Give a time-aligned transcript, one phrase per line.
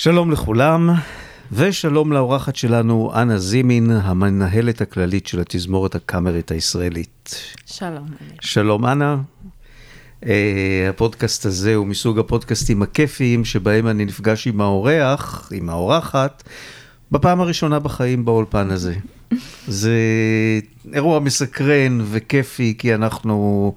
[0.00, 0.90] שלום לכולם,
[1.52, 7.34] ושלום לאורחת שלנו, אנה זימין, המנהלת הכללית של התזמורת הקאמרית הישראלית.
[7.66, 8.06] שלום.
[8.40, 9.16] שלום, אנה.
[10.24, 10.26] Uh,
[10.90, 16.42] הפודקאסט הזה הוא מסוג הפודקאסטים הכיפיים, שבהם אני נפגש עם האורח, עם האורחת,
[17.12, 18.94] בפעם הראשונה בחיים באולפן הזה.
[19.68, 19.94] זה
[20.92, 23.74] אירוע מסקרן וכיפי, כי אנחנו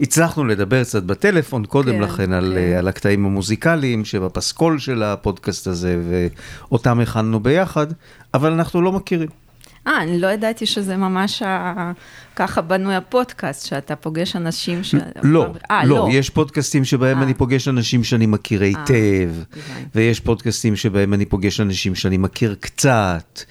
[0.00, 2.76] הצלחנו לדבר קצת בטלפון קודם כן, לכן על, כן.
[2.78, 7.86] על הקטעים המוזיקליים שבפסקול של הפודקאסט הזה, ואותם הכנו ביחד,
[8.34, 9.43] אבל אנחנו לא מכירים.
[9.87, 11.91] אה, אני לא ידעתי שזה ממש ה...
[12.35, 14.95] ככה בנוי הפודקאסט, שאתה פוגש אנשים ש...
[15.23, 17.23] לא, 아, אה, לא, לא, יש פודקאסטים שבהם 아.
[17.23, 19.29] אני פוגש אנשים שאני מכיר היטב,
[19.95, 23.41] ויש פודקאסטים שבהם אני פוגש אנשים שאני מכיר קצת.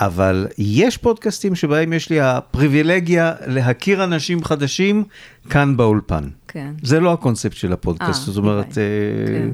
[0.00, 5.04] אבל יש פודקאסטים שבהם יש לי הפריבילגיה להכיר אנשים חדשים
[5.50, 6.24] כאן באולפן.
[6.48, 6.72] כן.
[6.82, 8.78] זה לא הקונספט של הפודקאסט, 아, זאת אומרת, okay.
[8.78, 9.48] אה,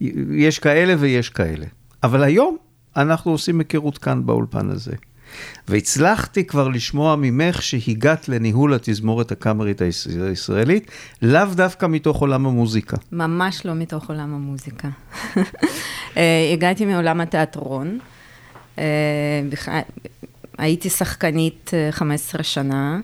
[0.00, 0.06] כן.
[0.34, 1.66] יש כאלה ויש כאלה.
[2.02, 2.56] אבל היום
[2.96, 4.92] אנחנו עושים היכרות כאן באולפן הזה.
[5.67, 9.81] והצלחתי כבר לשמוע ממך שהגעת לניהול התזמורת הקאמרית
[10.29, 12.97] הישראלית, לאו דווקא מתוך עולם המוזיקה.
[13.11, 14.87] ממש לא מתוך עולם המוזיקה.
[16.17, 17.99] אה, הגעתי מעולם התיאטרון.
[18.79, 18.83] אה,
[20.57, 22.99] הייתי שחקנית 15 אה, שנה.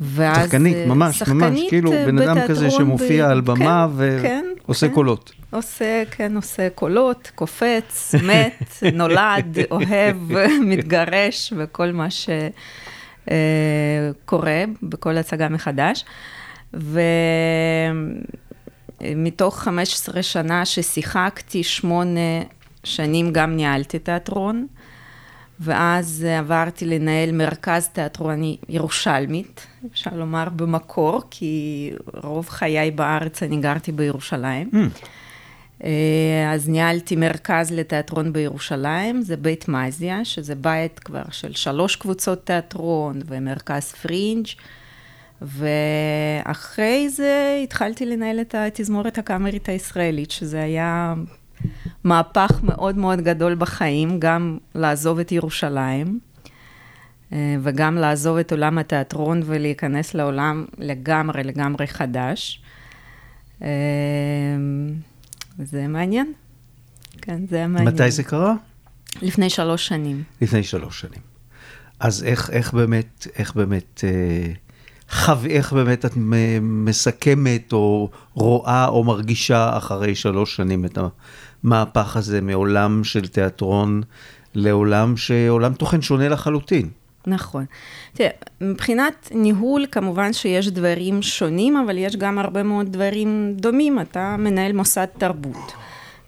[0.00, 0.46] ואז...
[0.46, 3.30] שחקנית, ממש, שחקנית ממש, כאילו בן אדם כזה שמופיע ב...
[3.30, 3.86] על במה
[4.22, 5.32] כן, ועושה כן, קולות.
[5.54, 10.16] עושה, כן, עושה קולות, קופץ, מת, נולד, אוהב,
[10.70, 12.06] מתגרש, וכל מה
[14.20, 16.04] שקורה בכל הצגה מחדש.
[19.00, 22.42] ומתוך 15 שנה ששיחקתי, שמונה
[22.84, 24.66] שנים גם ניהלתי תיאטרון,
[25.60, 31.90] ואז עברתי לנהל מרכז תיאטרוני ירושלמית, אפשר לומר במקור, כי
[32.22, 34.70] רוב חיי בארץ אני גרתי בירושלים.
[34.72, 34.76] Mm.
[36.52, 43.20] אז ניהלתי מרכז לתיאטרון בירושלים, זה בית מזיה, שזה בית כבר של שלוש קבוצות תיאטרון
[43.26, 44.46] ומרכז פרינג',
[45.42, 51.14] ואחרי זה התחלתי לנהל את התזמורת הקאמרית הישראלית, שזה היה
[52.04, 56.18] מהפך מאוד מאוד גדול בחיים, גם לעזוב את ירושלים,
[57.32, 62.62] אה, וגם לעזוב את עולם התיאטרון ולהיכנס לעולם לגמרי לגמרי חדש.
[65.58, 66.32] זה מעניין.
[67.22, 67.94] כן, זה היה מעניין.
[67.94, 68.54] מתי זה קרה?
[69.22, 70.22] לפני שלוש שנים.
[70.40, 71.20] לפני שלוש שנים.
[72.00, 74.52] אז איך, איך באמת, איך באמת, אה,
[75.10, 75.46] חו...
[75.50, 76.12] איך באמת את
[76.60, 80.98] מסכמת או רואה או מרגישה אחרי שלוש שנים את
[81.64, 84.02] המהפך הזה מעולם של תיאטרון
[84.54, 86.90] לעולם שעולם תוכן שונה לחלוטין.
[87.26, 87.64] נכון.
[88.12, 88.30] תראה,
[88.60, 94.00] מבחינת ניהול, כמובן שיש דברים שונים, אבל יש גם הרבה מאוד דברים דומים.
[94.00, 95.72] אתה מנהל מוסד תרבות.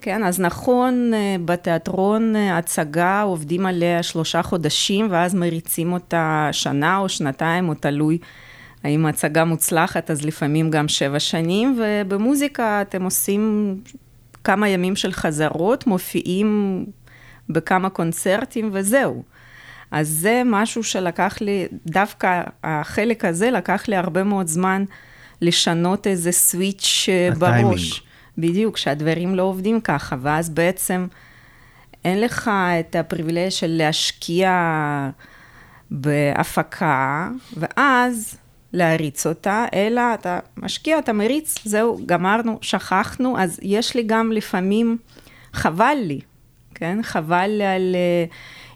[0.00, 6.98] כן, אז נכון, אה, בתיאטרון אה, הצגה עובדים עליה שלושה חודשים, ואז מריצים אותה שנה
[6.98, 8.18] או שנתיים, או תלוי
[8.84, 13.74] האם ההצגה מוצלחת, אז לפעמים גם שבע שנים, ובמוזיקה אתם עושים
[14.44, 16.84] כמה ימים של חזרות, מופיעים
[17.48, 19.22] בכמה קונצרטים וזהו.
[19.96, 24.84] אז זה משהו שלקח לי, דווקא החלק הזה לקח לי הרבה מאוד זמן
[25.42, 28.02] לשנות איזה סוויץ' אה, בראש.
[28.38, 31.06] בדיוק, שהדברים לא עובדים ככה, ואז בעצם
[32.04, 34.50] אין לך את הפריבילגיה של להשקיע
[35.90, 38.36] בהפקה, ואז
[38.72, 44.98] להריץ אותה, אלא אתה משקיע, אתה מריץ, זהו, גמרנו, שכחנו, אז יש לי גם לפעמים,
[45.52, 46.20] חבל לי,
[46.74, 46.98] כן?
[47.02, 47.96] חבל לי על...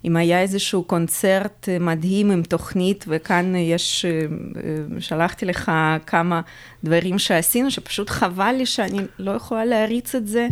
[0.05, 5.73] אה, אם היה איזשהו קונצרט מדהים עם תוכנית, וכאן יש, אה, אה, שלחתי לך
[6.07, 6.41] כמה
[6.85, 10.49] דברים שעשינו, שפשוט חבל לי שאני לא יכולה להריץ את זה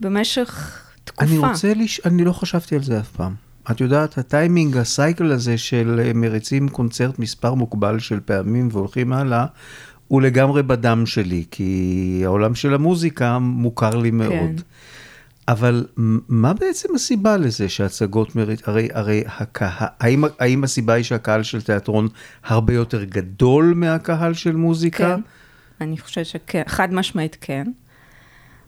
[0.00, 1.24] במשך תקופה.
[1.24, 2.00] אני רוצה, לש...
[2.04, 3.34] אני לא חשבתי על זה אף פעם.
[3.70, 9.46] את יודעת, הטיימינג, הסייקל הזה של אה, מריצים קונצרט מספר מוגבל של פעמים והולכים הלאה,
[10.08, 14.30] הוא לגמרי בדם שלי, כי העולם של המוזיקה מוכר לי מאוד.
[14.30, 14.62] כן.
[15.50, 15.86] אבל
[16.28, 21.62] מה בעצם הסיבה לזה שהצגות מריץ, הרי, הרי הקהל, האם, האם הסיבה היא שהקהל של
[21.62, 22.08] תיאטרון
[22.44, 25.16] הרבה יותר גדול מהקהל של מוזיקה?
[25.16, 25.20] כן,
[25.80, 27.66] אני חושבת שכן, חד משמעית כן.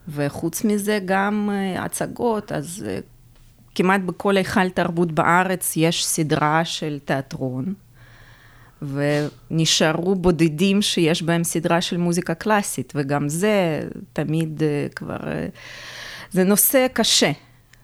[0.09, 2.99] וחוץ מזה גם אה, הצגות, אז אה,
[3.75, 7.75] כמעט בכל היכל תרבות בארץ יש סדרה של תיאטרון,
[8.83, 13.83] ונשארו בודדים שיש בהם סדרה של מוזיקה קלאסית, וגם זה
[14.13, 15.17] תמיד אה, כבר...
[16.33, 17.33] זה נושא קשה.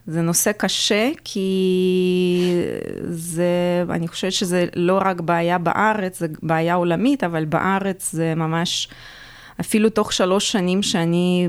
[0.06, 2.62] זה נושא קשה, כי
[3.05, 8.89] זה, אני חושבת שזה לא רק בעיה בארץ, זה בעיה עולמית, אבל בארץ זה ממש...
[9.61, 11.49] אפילו תוך שלוש שנים שאני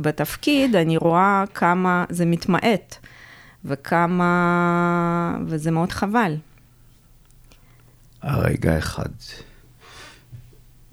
[0.00, 2.96] בתפקיד, אני רואה כמה זה מתמעט,
[3.64, 5.38] וכמה...
[5.46, 6.36] וזה מאוד חבל.
[8.22, 9.08] הרגע אחד.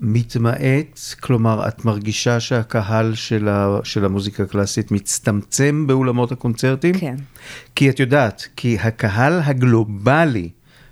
[0.01, 6.99] מתמעט, כלומר, את מרגישה שהקהל של, ה, של המוזיקה הקלאסית מצטמצם באולמות הקונצרטים?
[6.99, 7.15] כן.
[7.75, 10.49] כי את יודעת, כי הקהל הגלובלי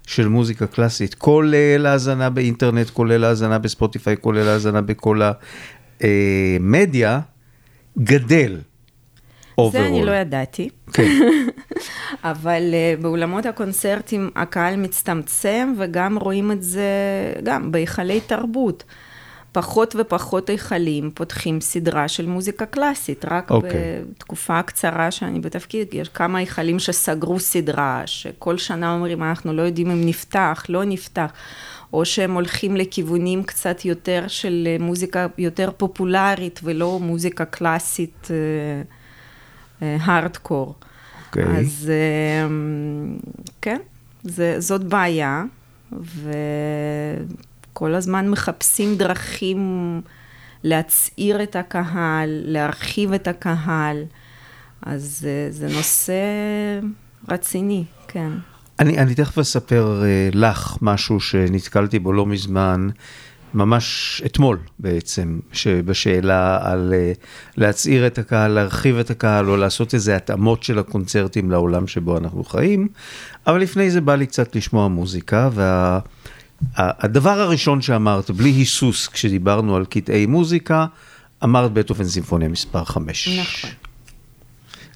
[0.08, 5.22] של מוזיקה קלאסית, כולל האזנה באינטרנט, כולל האזנה בספוטיפיי, כולל האזנה בכל
[6.02, 7.20] המדיה,
[8.00, 8.60] גדל.
[9.72, 10.70] זה אני לא ידעתי.
[10.94, 11.04] כן.
[12.24, 16.90] אבל uh, באולמות הקונצרטים הקהל מצטמצם, וגם רואים את זה,
[17.44, 18.84] גם בהיכלי תרבות.
[19.52, 23.26] פחות ופחות היכלים פותחים סדרה של מוזיקה קלאסית.
[23.26, 23.54] רק okay.
[23.54, 23.72] אוקיי.
[24.12, 29.92] בתקופה הקצרה שאני בתפקיד, יש כמה היכלים שסגרו סדרה, שכל שנה אומרים, אנחנו לא יודעים
[29.92, 31.32] אם נפתח, לא נפתח.
[31.94, 38.28] או שהם הולכים לכיוונים קצת יותר של אה, מוזיקה יותר פופולרית ולא מוזיקה קלאסית
[39.82, 40.76] הארדקור.
[40.82, 40.86] Uh,
[41.28, 41.44] אוקיי.
[41.44, 41.60] Okay.
[41.60, 41.92] אז
[42.46, 43.18] אמ,
[43.62, 43.80] כן,
[44.24, 45.44] זה, זאת בעיה,
[47.72, 50.02] וכל הזמן מחפשים דרכים
[50.64, 54.04] להצעיר את הקהל, להרחיב את הקהל,
[54.82, 56.14] אז אה, זה נושא
[57.30, 58.32] רציני, כן.
[58.80, 62.88] אני, אני תכף אספר uh, לך משהו שנתקלתי בו לא מזמן.
[63.54, 65.40] ממש אתמול בעצם,
[65.86, 67.12] בשאלה על אה,
[67.58, 72.44] להצעיר את הקהל, להרחיב את הקהל, או לעשות איזה התאמות של הקונצרטים לעולם שבו אנחנו
[72.44, 72.88] חיים.
[73.48, 79.76] אבל לפני זה בא לי קצת לשמוע מוזיקה, והדבר וה, הראשון שאמרת, בלי היסוס, כשדיברנו
[79.76, 80.86] על קטעי מוזיקה,
[81.44, 83.28] אמרת בטהובן סימפוניה מספר 5.
[83.28, 83.70] נכון.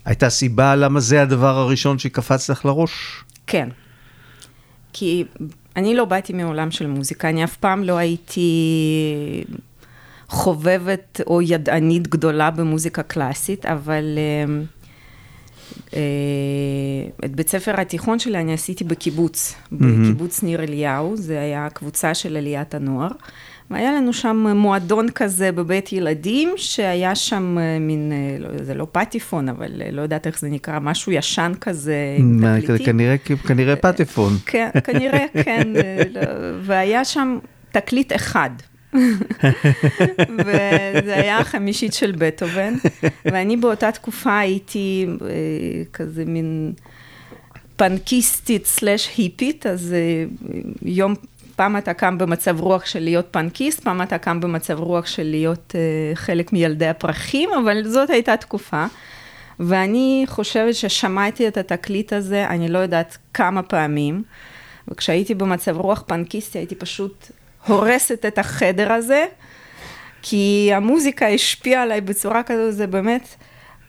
[0.06, 3.24] הייתה סיבה למה זה הדבר הראשון שקפץ לך לראש?
[3.48, 3.70] כן.
[4.94, 5.24] כי
[5.76, 9.44] אני לא באתי מעולם של מוזיקה, אני אף פעם לא הייתי
[10.28, 14.62] חובבת או ידענית גדולה במוזיקה קלאסית, אבל אה,
[15.94, 19.76] אה, את בית ספר התיכון שלי אני עשיתי בקיבוץ, mm-hmm.
[19.76, 23.12] בקיבוץ ניר אליהו, זה היה קבוצה של עליית הנוער.
[23.72, 28.88] והיה לנו שם מועדון כזה בבית ילדים, שהיה שם אה, מין, אה, לא, זה לא
[28.92, 32.86] פטיפון, אבל אה, לא יודעת איך זה נקרא, משהו ישן כזה עם תקליטים.
[32.86, 34.34] כנראה, כנראה פטיפון.
[34.46, 35.68] כן, כנראה, כן,
[36.14, 36.22] לא,
[36.62, 37.38] והיה שם
[37.72, 38.50] תקליט אחד.
[40.38, 42.74] וזה היה החמישית של בטהובן,
[43.26, 45.08] ואני באותה תקופה הייתי
[45.94, 46.74] כזה מין
[47.76, 49.96] פנקיסטית סלאש היפית, אז
[50.82, 51.16] יום
[51.62, 55.76] פעם אתה קם במצב רוח של להיות פנקיסט, פעם אתה קם במצב רוח של להיות
[55.76, 58.86] uh, חלק מילדי הפרחים, אבל זאת הייתה תקופה.
[59.60, 64.24] ואני חושבת ששמעתי את התקליט הזה, אני לא יודעת כמה פעמים,
[64.88, 67.32] וכשהייתי במצב רוח פנקיסטי הייתי פשוט
[67.68, 69.26] הורסת את החדר הזה,
[70.22, 73.36] כי המוזיקה השפיעה עליי בצורה כזו, זה באמת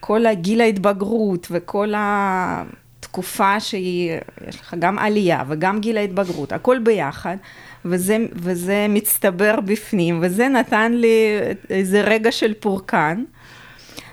[0.01, 2.63] כל הגיל ההתבגרות וכל ה...
[3.13, 4.13] תקופה שהיא,
[4.49, 7.37] יש לך גם עלייה וגם גיל ההתבגרות, הכל ביחד,
[7.85, 11.39] וזה, וזה מצטבר בפנים, וזה נתן לי
[11.71, 13.25] איזה רגע של פורקן.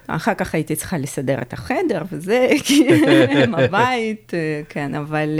[0.07, 2.49] אחר כך הייתי צריכה לסדר את החדר וזה,
[3.43, 4.31] עם הבית,
[4.69, 5.39] כן, אבל...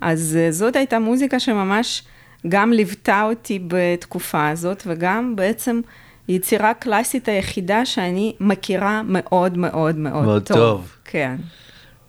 [0.00, 2.02] אז זאת הייתה מוזיקה שממש
[2.48, 5.80] גם ליוותה אותי בתקופה הזאת, וגם בעצם
[6.28, 10.56] יצירה קלאסית היחידה שאני מכירה מאוד מאוד מאוד, מאוד טוב.
[10.56, 10.96] טוב.
[11.04, 11.36] כן.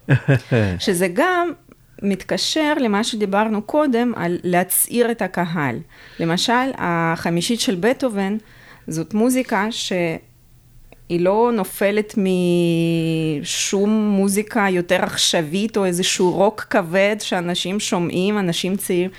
[0.80, 1.52] שזה גם
[2.02, 5.80] מתקשר למה שדיברנו קודם, על להצעיר את הקהל.
[6.20, 8.38] למשל, החמישית של בטהובן,
[8.88, 10.20] זאת מוזיקה שהיא
[11.10, 12.16] לא נופלת
[13.42, 19.10] משום מוזיקה יותר עכשווית, או איזשהו רוק כבד שאנשים שומעים, אנשים צעירים.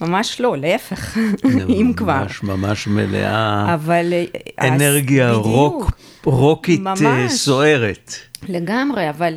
[0.00, 1.18] ממש לא, להפך,
[1.80, 2.22] אם כבר.
[2.22, 3.74] ממש ממש מלאה.
[3.74, 4.12] אבל...
[4.12, 5.90] אה, אנרגיה רוק,
[6.24, 8.14] רוקית אה, ממש, סוערת.
[8.48, 9.34] לגמרי, אבל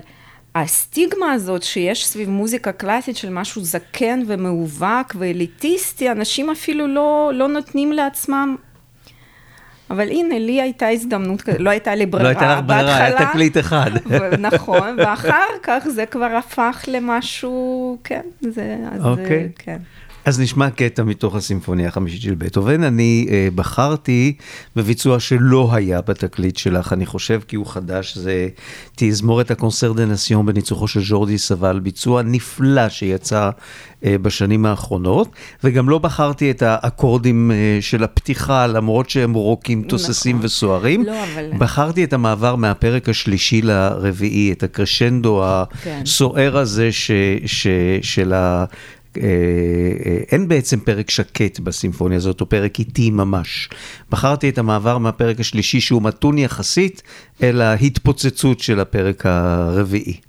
[0.55, 7.47] הסטיגמה הזאת שיש סביב מוזיקה קלאסית של משהו זקן ומאובק ואליטיסטי, אנשים אפילו לא, לא
[7.47, 8.55] נותנים לעצמם.
[9.89, 12.23] אבל הנה, לי הייתה הזדמנות לא הייתה לי ברירה.
[12.23, 13.91] לא הייתה לך ברירה, היה תקליט אחד.
[14.39, 19.49] נכון, ואחר כך זה כבר הפך למשהו, כן, זה, אז אוקיי.
[19.57, 19.77] כן.
[20.25, 22.83] אז נשמע קטע מתוך הסימפוניה החמישית של בטהובן.
[22.83, 24.33] אני אה, בחרתי
[24.75, 28.47] בביצוע שלא היה בתקליט שלך, אני חושב כי הוא חדש, זה
[28.95, 33.49] תזמורת הקונסר דה נסיון בניצוחו של ז'ורדי סבל, ביצוע נפלא שיצא
[34.05, 35.29] אה, בשנים האחרונות,
[35.63, 40.45] וגם לא בחרתי את האקורדים אה, של הפתיחה, למרות שהם רוקים תוססים נכון.
[40.45, 41.05] וסוערים.
[41.05, 41.51] לא, אבל...
[41.57, 45.43] בחרתי את המעבר מהפרק השלישי לרביעי, את הקרשנדו
[45.83, 45.99] כן.
[46.03, 47.11] הסוער הזה ש,
[47.45, 47.67] ש,
[48.01, 48.65] של ה...
[49.17, 49.23] אה,
[50.05, 53.69] אה, אין בעצם פרק שקט בסימפוניה הזאת, או פרק איטי ממש.
[54.09, 57.01] בחרתי את המעבר מהפרק השלישי, שהוא מתון יחסית,
[57.43, 60.19] אל ההתפוצצות של הפרק הרביעי.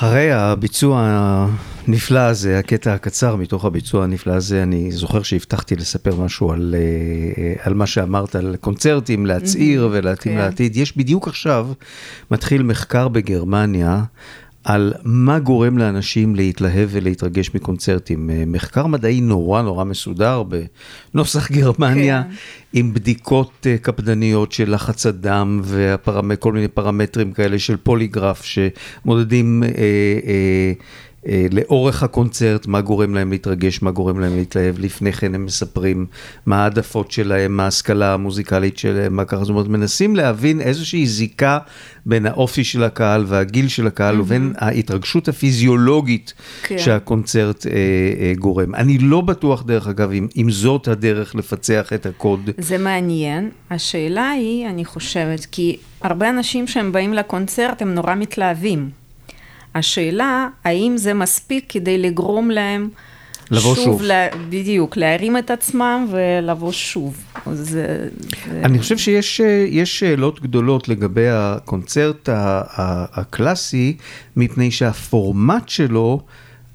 [0.00, 1.06] אחרי הביצוע
[1.86, 7.52] הנפלא הזה, הקטע הקצר מתוך הביצוע הנפלא הזה, אני זוכר שהבטחתי לספר משהו על, אה,
[7.62, 10.38] על מה שאמרת, על קונצרטים, להצעיר ולהתאים okay.
[10.38, 10.44] כן.
[10.44, 10.76] לעתיד.
[10.76, 11.68] יש בדיוק עכשיו,
[12.30, 14.02] מתחיל מחקר בגרמניה.
[14.64, 18.30] על מה גורם לאנשים להתלהב ולהתרגש מקונצרטים.
[18.30, 22.28] אה, מחקר מדעי נורא נורא מסודר בנוסח גרמניה, כן.
[22.72, 29.68] עם בדיקות אה, קפדניות של לחץ הדם וכל מיני פרמטרים כאלה של פוליגרף שמודדים אה,
[29.68, 29.74] אה,
[30.26, 30.72] אה,
[31.26, 34.78] לאורך הקונצרט, מה גורם להם להתרגש, מה גורם להם להתלהב.
[34.78, 36.06] לפני כן הם מספרים
[36.46, 39.44] מה העדפות שלהם, מה ההשכלה המוזיקלית שלהם, מה ככה.
[39.44, 41.58] זאת אומרת, מנסים להבין איזושהי זיקה
[42.06, 44.20] בין האופי של הקהל והגיל של הקהל, mm-hmm.
[44.20, 46.78] ובין ההתרגשות הפיזיולוגית כן.
[46.78, 48.74] שהקונצרט אה, אה, גורם.
[48.74, 52.50] אני לא בטוח, דרך אגב, אם, אם זאת הדרך לפצח את הקוד.
[52.58, 53.50] זה מעניין.
[53.70, 58.99] השאלה היא, אני חושבת, כי הרבה אנשים שהם באים לקונצרט, הם נורא מתלהבים.
[59.74, 62.88] השאלה, האם זה מספיק כדי לגרום להם
[63.50, 64.02] לבוא שוב, שוב.
[64.02, 67.16] לה, בדיוק, להרים את עצמם ולבוא שוב.
[67.52, 68.10] זה, זה...
[68.64, 69.40] אני חושב שיש
[69.98, 73.96] שאלות גדולות לגבי הקונצרט הקלאסי,
[74.36, 76.20] מפני שהפורמט שלו,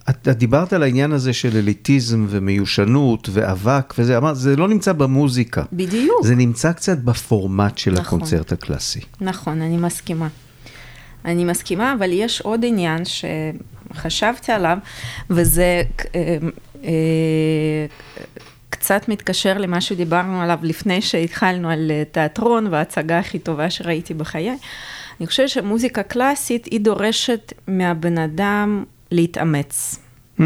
[0.09, 4.93] את, את דיברת על העניין הזה של אליטיזם ומיושנות ואבק וזה, אמרת, זה לא נמצא
[4.93, 5.63] במוזיקה.
[5.73, 6.23] בדיוק.
[6.23, 8.99] זה נמצא קצת בפורמט של נכון, הקונצרט הקלאסי.
[9.21, 10.27] נכון, אני מסכימה.
[11.25, 13.03] אני מסכימה, אבל יש עוד עניין
[13.95, 14.77] חשבתי עליו,
[15.29, 15.81] וזה
[16.15, 16.37] אה,
[16.83, 17.85] אה,
[18.69, 24.57] קצת מתקשר למה שדיברנו עליו לפני שהתחלנו על אה, תיאטרון וההצגה הכי טובה שראיתי בחיי.
[25.19, 29.99] אני חושבת שמוזיקה קלאסית היא דורשת מהבן אדם להתאמץ.
[30.39, 30.43] Mm.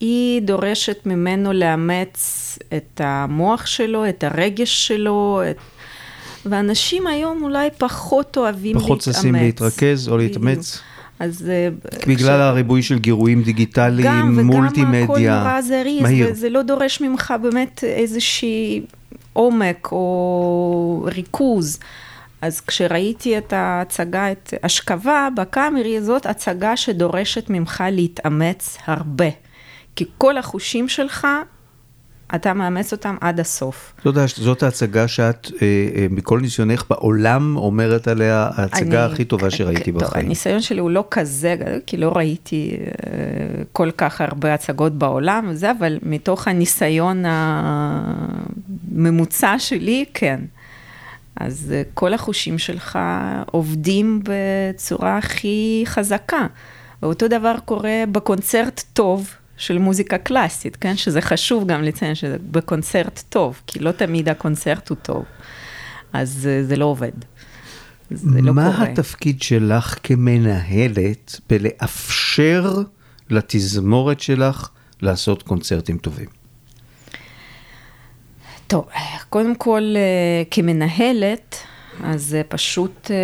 [0.00, 5.56] היא דורשת ממנו לאמץ את המוח שלו, את הרגש שלו, את...
[6.46, 9.08] ואנשים היום אולי פחות אוהבים פחות להתאמץ.
[9.08, 10.80] פחות ששים להתרכז או להתאמץ.
[11.18, 11.48] אז...
[11.50, 11.68] אה,
[12.06, 12.40] בגלל ש...
[12.40, 15.06] הריבוי של גירויים דיגיטליים, גם, מולטימדיה, מהיר.
[15.06, 18.82] גם, וגם הכל נורא זריז, וזה לא דורש ממך באמת איזושהי
[19.32, 21.78] עומק או ריכוז.
[22.42, 29.28] אז כשראיתי את ההצגה, את אשכבה בקאמרי, זאת הצגה שדורשת ממך להתאמץ הרבה.
[29.96, 31.26] כי כל החושים שלך,
[32.34, 33.92] אתה מאמץ אותם עד הסוף.
[34.04, 39.50] זאת, זאת ההצגה שאת, אה, אה, מכל ניסיונך בעולם, אומרת עליה, ההצגה אני, הכי טובה
[39.50, 40.26] שראיתי טוב, בחיים.
[40.26, 42.84] הניסיון שלי הוא לא כזה, כי לא ראיתי אה,
[43.72, 47.24] כל כך הרבה הצגות בעולם, וזה, אבל מתוך הניסיון
[48.94, 50.40] הממוצע שלי, כן.
[51.36, 52.98] אז כל החושים שלך
[53.46, 56.46] עובדים בצורה הכי חזקה.
[57.02, 60.96] ואותו דבר קורה בקונצרט טוב של מוזיקה קלאסית, כן?
[60.96, 65.24] שזה חשוב גם לציין שזה בקונצרט טוב, כי לא תמיד הקונצרט הוא טוב.
[66.12, 67.12] אז אה, זה לא עובד.
[68.10, 68.88] זה לא מה קורה.
[68.88, 72.82] התפקיד שלך כמנהלת בלאפשר
[73.30, 74.68] לתזמורת שלך
[75.02, 76.28] לעשות קונצרטים טובים?
[78.66, 78.88] טוב,
[79.28, 81.56] קודם כל, אה, כמנהלת,
[82.04, 83.16] אז פשוט אה,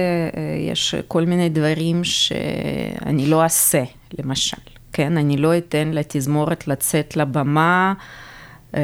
[0.72, 3.84] יש כל מיני דברים שאני לא אעשה,
[4.18, 4.77] למשל.
[4.92, 7.94] כן, אני לא אתן לתזמורת לצאת לבמה,
[8.74, 8.80] אה,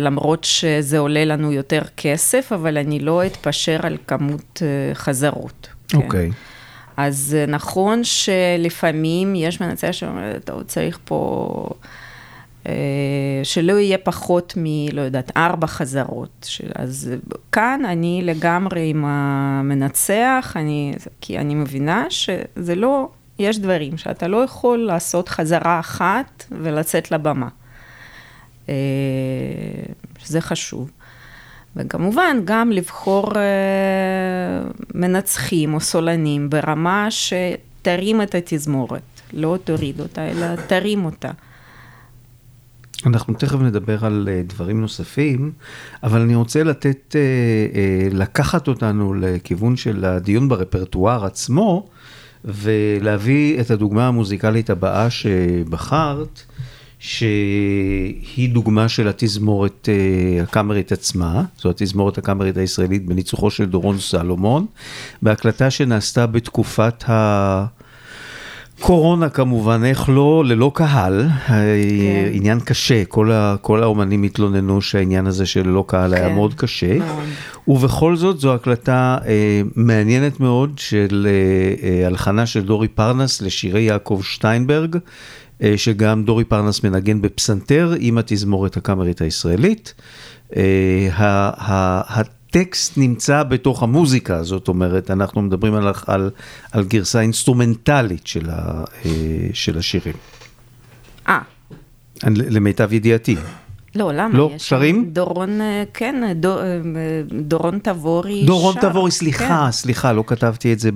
[0.00, 4.62] למרות שזה עולה לנו יותר כסף, אבל אני לא אתפשר על כמות
[4.94, 5.68] חזרות.
[5.88, 5.98] כן?
[5.98, 6.30] אוקיי.
[6.30, 6.32] Okay.
[6.96, 11.68] אז נכון שלפעמים יש מנצח שאומר, אתה צריך פה...
[12.68, 14.64] אה, שלא יהיה פחות מ...
[14.92, 16.48] לא יודעת, ארבע חזרות.
[16.74, 17.12] אז
[17.52, 24.36] כאן אני לגמרי עם המנצח, אני, כי אני מבינה שזה לא, יש דברים שאתה לא
[24.36, 27.48] יכול לעשות חזרה אחת ולצאת לבמה.
[28.68, 28.74] אה,
[30.24, 30.90] זה חשוב.
[31.76, 33.42] וכמובן, גם לבחור אה,
[34.94, 41.30] מנצחים או סולנים ברמה שתרים את התזמורת, לא תוריד אותה, אלא תרים אותה.
[43.06, 45.52] אנחנו תכף נדבר על אה, דברים נוספים,
[46.02, 47.20] אבל אני רוצה לתת, אה,
[47.78, 51.88] אה, לקחת אותנו לכיוון של הדיון ברפרטואר עצמו,
[52.44, 56.42] ולהביא את הדוגמה המוזיקלית הבאה שבחרת,
[56.98, 59.88] שהיא דוגמה של התזמורת
[60.42, 64.66] הקאמרית עצמה, זו התזמורת הקאמרית הישראלית בניצוחו של דורון סלומון,
[65.22, 67.66] בהקלטה שנעשתה בתקופת ה...
[68.80, 71.54] קורונה כמובן, איך לא, ללא קהל, כן.
[72.32, 76.22] עניין קשה, כל, ה, כל האומנים התלוננו שהעניין הזה של ללא קהל כן.
[76.22, 77.24] היה מאוד קשה, מאוד.
[77.68, 83.82] ובכל זאת זו הקלטה אה, מעניינת מאוד של אה, אה, הלחנה של דורי פרנס לשירי
[83.82, 84.96] יעקב שטיינברג,
[85.62, 89.94] אה, שגם דורי פרנס מנגן בפסנתר עם התזמורת הקאמרית הישראלית.
[90.56, 91.08] אה,
[92.48, 96.30] הטקסט נמצא בתוך המוזיקה, זאת אומרת, אנחנו מדברים על, על,
[96.72, 99.10] על גרסה אינסטרומנטלית של, ה, אה,
[99.52, 100.14] של השירים.
[101.28, 101.40] אה.
[102.24, 103.36] למיטב ידיעתי.
[103.96, 104.38] לא, למה?
[104.38, 105.10] לא, שרים?
[105.12, 106.80] דורון, אה, כן, דור, אה,
[107.40, 108.80] דורון תבורי דורון שר.
[108.80, 109.72] תבורי, סליחה, כן.
[109.72, 110.90] סליחה, לא כתבתי את זה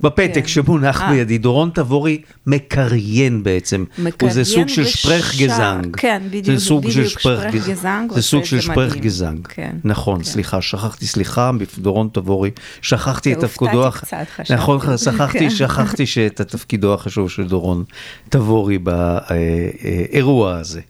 [0.00, 0.46] בפתק כן.
[0.46, 1.10] שמונח 아.
[1.10, 1.38] בידי.
[1.38, 3.84] דורון תבורי מקריין בעצם.
[3.98, 5.96] מקריין וזה סוג של שפרך גזנג.
[5.96, 8.12] כן, בדיוק, זה סוג בדיוק, של שפרך גזנג.
[8.12, 9.46] זה סוג של שפרך גזנג.
[9.46, 9.76] כן.
[9.84, 10.24] נכון, כן.
[10.24, 12.50] סליחה, שכחתי, סליחה, דורון תבורי,
[12.82, 13.86] שכחתי את תפקודו.
[13.86, 14.54] הופתעתי קצת, חשבתי.
[14.54, 15.50] נכון, שכחתי, כן.
[15.50, 17.84] שכחתי שאת התפקידו החשוב של דורון
[18.28, 20.80] תבורי באירוע הזה.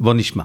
[0.00, 0.44] בוא נשמע.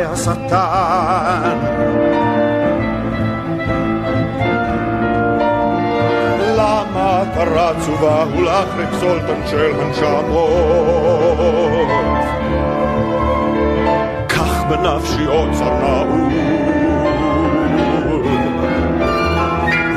[0.00, 1.58] אליי השטן.
[6.56, 10.28] למה אתה רץ ובאו לך לפסולטון של הנשמות?
[14.26, 16.32] קח בנפשי עוצר נעול.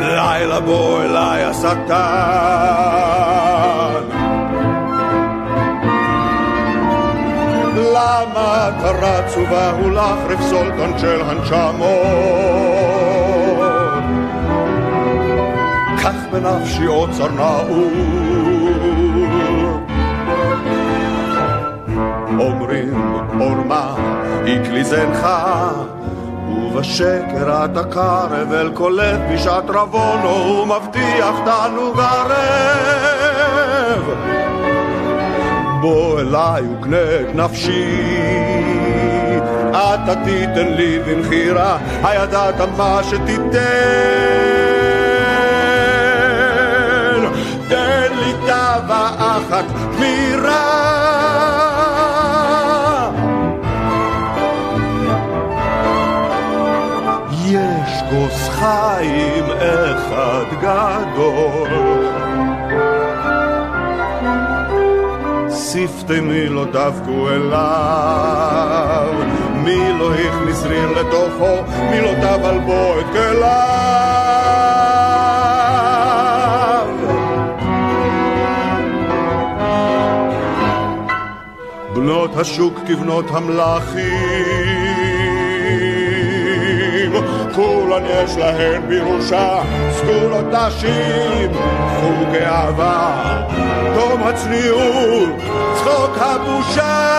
[0.02, 3.12] לילה בוא אליי השטן.
[9.24, 11.88] רץ ובאו לך לפסולטון של הנשמות?
[16.02, 17.94] קח בנפשי עוצר נעול.
[22.40, 23.96] אומרים עורמה
[24.46, 25.28] יקלי זנך,
[26.50, 33.54] ובשקר אתה קרב אל קולט בשעת רבונו, ומבטיח תענוג ערב.
[35.82, 38.62] בוא אליי וקנה את נפשי,
[39.84, 43.60] אתה תיתן לי במחירה, הידעת מה שתיתן.
[47.67, 49.65] תן לי תאווה אחת
[49.96, 50.93] גמירה.
[57.46, 61.69] יש כוס חיים אחד גדול.
[65.74, 69.13] שפתי מי לא דבקו אליו,
[69.63, 73.54] מי לא הכניס ריר לתוכו, מי לא טבל בו את כליו.
[81.93, 84.04] בנות השוק כבנות המלאכים,
[87.56, 91.52] כולן יש להן בירושה סגולות נשים,
[91.99, 93.12] חוג אהבה,
[93.95, 95.30] תום הצניעות,
[95.76, 97.13] צחוק הבושה.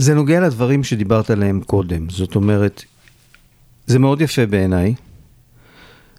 [0.00, 2.84] זה נוגע לדברים שדיברת עליהם קודם, זאת אומרת,
[3.86, 4.94] זה מאוד יפה בעיניי,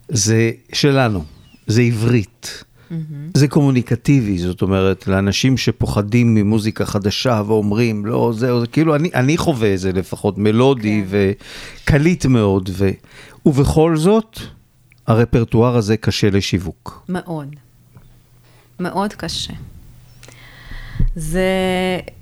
[0.09, 1.23] זה שלנו,
[1.67, 2.93] זה עברית, mm-hmm.
[3.33, 9.37] זה קומוניקטיבי, זאת אומרת, לאנשים שפוחדים ממוזיקה חדשה ואומרים, לא, זהו, זה כאילו, אני, אני
[9.37, 11.33] חווה את זה לפחות, מלודי כן.
[11.83, 12.89] וקליט מאוד, ו,
[13.45, 14.39] ובכל זאת,
[15.07, 17.05] הרפרטואר הזה קשה לשיווק.
[17.09, 17.55] מאוד.
[18.79, 19.53] מאוד קשה.
[21.15, 21.50] זה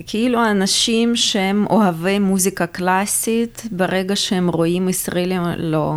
[0.07, 5.93] כאילו אנשים שהם אוהבי מוזיקה קלאסית, ברגע שהם רואים ישראלים, לא,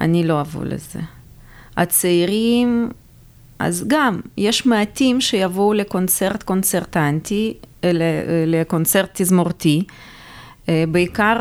[0.00, 1.00] אני לא אבוא לזה.
[1.76, 2.90] הצעירים,
[3.58, 7.54] אז גם, יש מעטים שיבואו לקונצרט קונצרטנטי,
[8.46, 9.82] לקונצרט תזמורתי,
[10.68, 11.40] בעיקר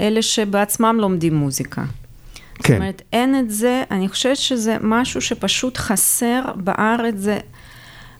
[0.00, 1.84] אלה שבעצמם לומדים מוזיקה.
[2.54, 2.62] כן.
[2.62, 7.38] זאת אומרת, אין את זה, אני חושבת שזה משהו שפשוט חסר בארץ, זה...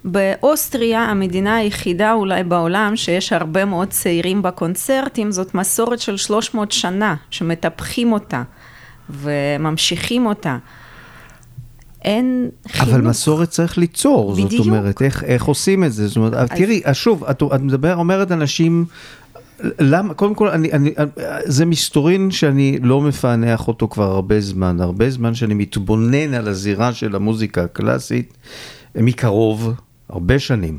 [0.05, 7.15] באוסטריה, המדינה היחידה אולי בעולם שיש הרבה מאוד צעירים בקונצרטים, זאת מסורת של 300 שנה,
[7.31, 8.43] שמטפחים אותה
[9.11, 10.59] וממשיכים אותה.
[12.05, 12.89] אין חינוך.
[12.89, 14.51] אבל מסורת צריך ליצור, בדיוק.
[14.51, 16.09] זאת אומרת, איך, איך עושים את זה?
[16.09, 16.49] זאת אומרת, אז...
[16.49, 18.85] תראי, שוב, את, את מדבר, אומרת אנשים,
[19.79, 20.95] למה, קודם כל, אני, אני,
[21.45, 26.93] זה מסתורין שאני לא מפענח אותו כבר הרבה זמן, הרבה זמן שאני מתבונן על הזירה
[26.93, 28.39] של המוזיקה הקלאסית
[28.95, 29.75] מקרוב.
[30.13, 30.79] הרבה שנים.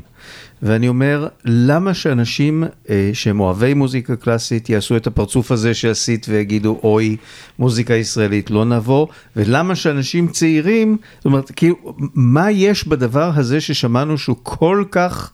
[0.62, 6.80] ואני אומר, למה שאנשים אה, שהם אוהבי מוזיקה קלאסית יעשו את הפרצוף הזה שעשית ויגידו,
[6.82, 7.16] אוי,
[7.58, 11.76] מוזיקה ישראלית, לא נבוא, ולמה שאנשים צעירים, זאת אומרת, כאילו,
[12.14, 15.32] מה יש בדבר הזה ששמענו שהוא כל כך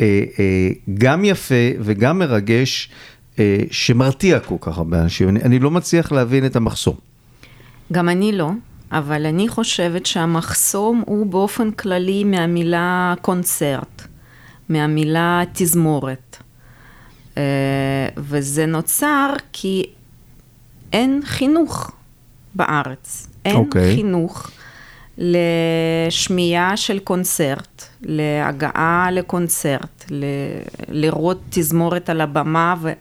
[0.00, 2.90] אה, אה, גם יפה וגם מרגש,
[3.38, 5.28] אה, שמרתיע כל כך הרבה אנשים?
[5.28, 6.94] אני, אני לא מצליח להבין את המחסום.
[7.92, 8.50] גם אני לא.
[8.92, 14.02] אבל אני חושבת שהמחסום הוא באופן כללי מהמילה קונצרט,
[14.68, 16.36] מהמילה תזמורת.
[17.36, 17.42] אה,
[18.16, 19.86] וזה נוצר כי
[20.92, 21.90] אין חינוך
[22.54, 23.28] בארץ.
[23.44, 23.58] אין okay.
[23.58, 23.94] אוקיי.
[23.96, 24.50] חינוך
[25.18, 30.24] לשמיעה של קונצרט, להגעה לקונצרט, ל...
[30.88, 32.74] לראות תזמורת על הבמה.
[32.80, 32.92] ו...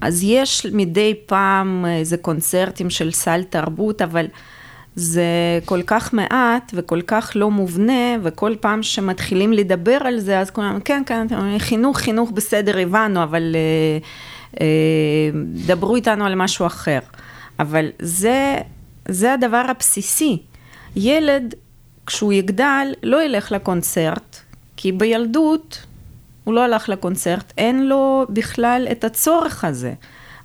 [0.00, 4.26] אז יש מדי פעם איזה קונצרטים של סל תרבות, אבל
[4.98, 10.50] זה כל כך מעט וכל כך לא מובנה, וכל פעם שמתחילים לדבר על זה, אז
[10.50, 11.26] כולם, כן, כן,
[11.58, 13.98] חינוך, חינוך בסדר, הבנו, אבל אה,
[14.60, 15.30] אה,
[15.66, 16.98] דברו איתנו על משהו אחר.
[17.58, 18.56] אבל זה
[19.08, 20.42] זה הדבר הבסיסי.
[20.96, 21.54] ילד,
[22.06, 24.36] כשהוא יגדל, לא ילך לקונצרט,
[24.76, 25.86] כי בילדות
[26.44, 29.92] הוא לא הלך לקונצרט, אין לו בכלל את הצורך הזה.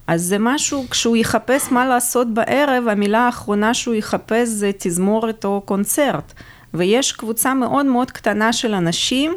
[0.07, 5.61] אז זה משהו, כשהוא יחפש מה לעשות בערב, המילה האחרונה שהוא יחפש זה תזמורת או
[5.65, 6.33] קונצרט.
[6.73, 9.33] ויש קבוצה מאוד מאוד קטנה של אנשים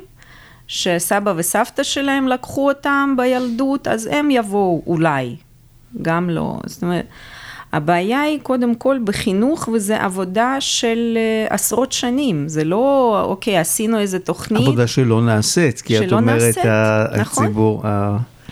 [0.66, 5.36] שסבא וסבתא שלהם לקחו אותם בילדות, אז הם יבואו אולי,
[6.02, 6.58] גם לא.
[6.66, 7.06] זאת אומרת,
[7.72, 12.48] הבעיה היא קודם כל בחינוך, וזה עבודה של uh, עשרות שנים.
[12.48, 14.62] זה לא, אוקיי, עשינו איזה תוכנית.
[14.62, 16.64] עבודה שלא נעשית, כי את אומרת, נעשית,
[17.20, 17.52] נכון.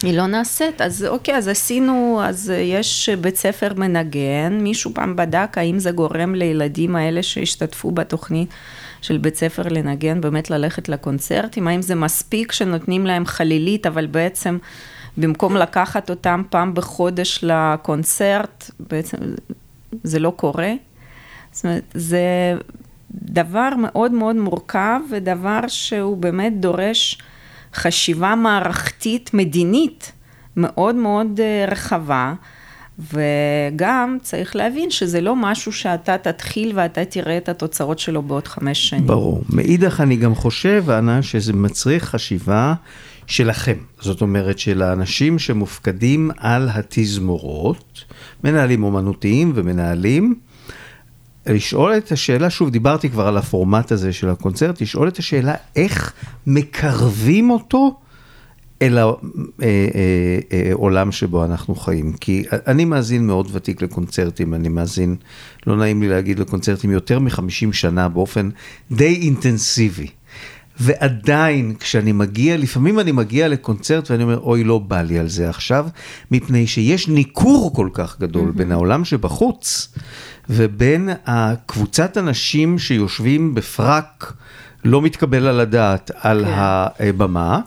[0.02, 5.58] היא לא נעשית, אז אוקיי, אז עשינו, אז יש בית ספר מנגן, מישהו פעם בדק
[5.58, 8.48] האם זה גורם לילדים האלה שהשתתפו בתוכנית
[9.02, 14.58] של בית ספר לנגן, באמת ללכת לקונצרטים, האם זה מספיק שנותנים להם חלילית, אבל בעצם
[15.16, 19.16] במקום לקחת אותם פעם בחודש לקונצרט, בעצם
[20.02, 20.72] זה לא קורה.
[21.52, 22.54] זאת אומרת, זה
[23.10, 27.18] דבר מאוד מאוד מורכב ודבר שהוא באמת דורש
[27.74, 30.12] חשיבה מערכתית מדינית
[30.56, 32.34] מאוד מאוד אה, רחבה.
[32.98, 38.88] וגם צריך להבין שזה לא משהו שאתה תתחיל ואתה תראה את התוצאות שלו בעוד חמש
[38.88, 39.06] שנים.
[39.06, 39.42] ברור.
[39.50, 42.74] מאידך אני גם חושב, אנה, שזה מצריך חשיבה
[43.26, 43.76] שלכם.
[44.00, 48.04] זאת אומרת, של האנשים שמופקדים על התזמורות,
[48.44, 50.34] מנהלים אומנותיים ומנהלים,
[51.46, 56.12] לשאול את השאלה, שוב, דיברתי כבר על הפורמט הזה של הקונצרט, לשאול את השאלה איך
[56.46, 57.96] מקרבים אותו
[58.82, 59.18] אל העולם
[61.02, 62.12] אה, אה, שבו אנחנו חיים.
[62.12, 65.16] כי אני מאזין מאוד ותיק לקונצרטים, אני מאזין,
[65.66, 68.50] לא נעים לי להגיד לקונצרטים, יותר מ-50 שנה באופן
[68.92, 70.08] די אינטנסיבי.
[70.80, 75.50] ועדיין, כשאני מגיע, לפעמים אני מגיע לקונצרט ואני אומר, אוי, לא בא לי על זה
[75.50, 75.86] עכשיו,
[76.30, 78.58] מפני שיש ניכור כל כך גדול mm-hmm.
[78.58, 79.94] בין העולם שבחוץ
[80.48, 84.32] ובין הקבוצת אנשים שיושבים בפרק
[84.84, 86.52] לא מתקבל על הדעת על כן.
[86.54, 87.60] הבמה.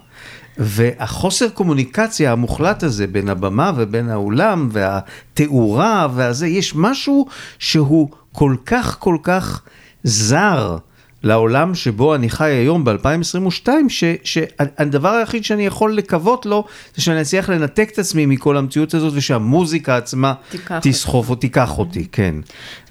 [0.60, 7.28] והחוסר קומוניקציה המוחלט הזה בין הבמה ובין האולם והתאורה והזה, יש משהו
[7.60, 9.62] שהוא כל כך כל כך
[10.04, 10.78] זר
[11.24, 13.68] לעולם שבו אני חי היום ב-2022,
[14.24, 19.14] שהדבר היחיד שאני יכול לקוות לו, זה שאני אצליח לנתק את עצמי מכל המציאות הזאת,
[19.16, 20.34] ושהמוזיקה עצמה
[20.82, 22.36] תסחוף או תיקח אותי, כן.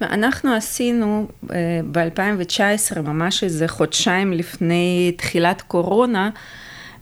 [0.01, 1.57] אנחנו עשינו אה,
[1.91, 6.29] ב-2019, ממש איזה חודשיים לפני תחילת קורונה,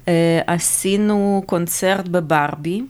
[0.07, 2.81] אה, עשינו קונצרט בברבי.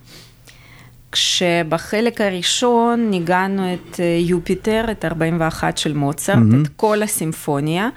[1.11, 6.61] כשבחלק הראשון ניגענו את אה, יופיטר, את 41 של מוצרט, mm-hmm.
[6.61, 7.89] את כל הסימפוניה,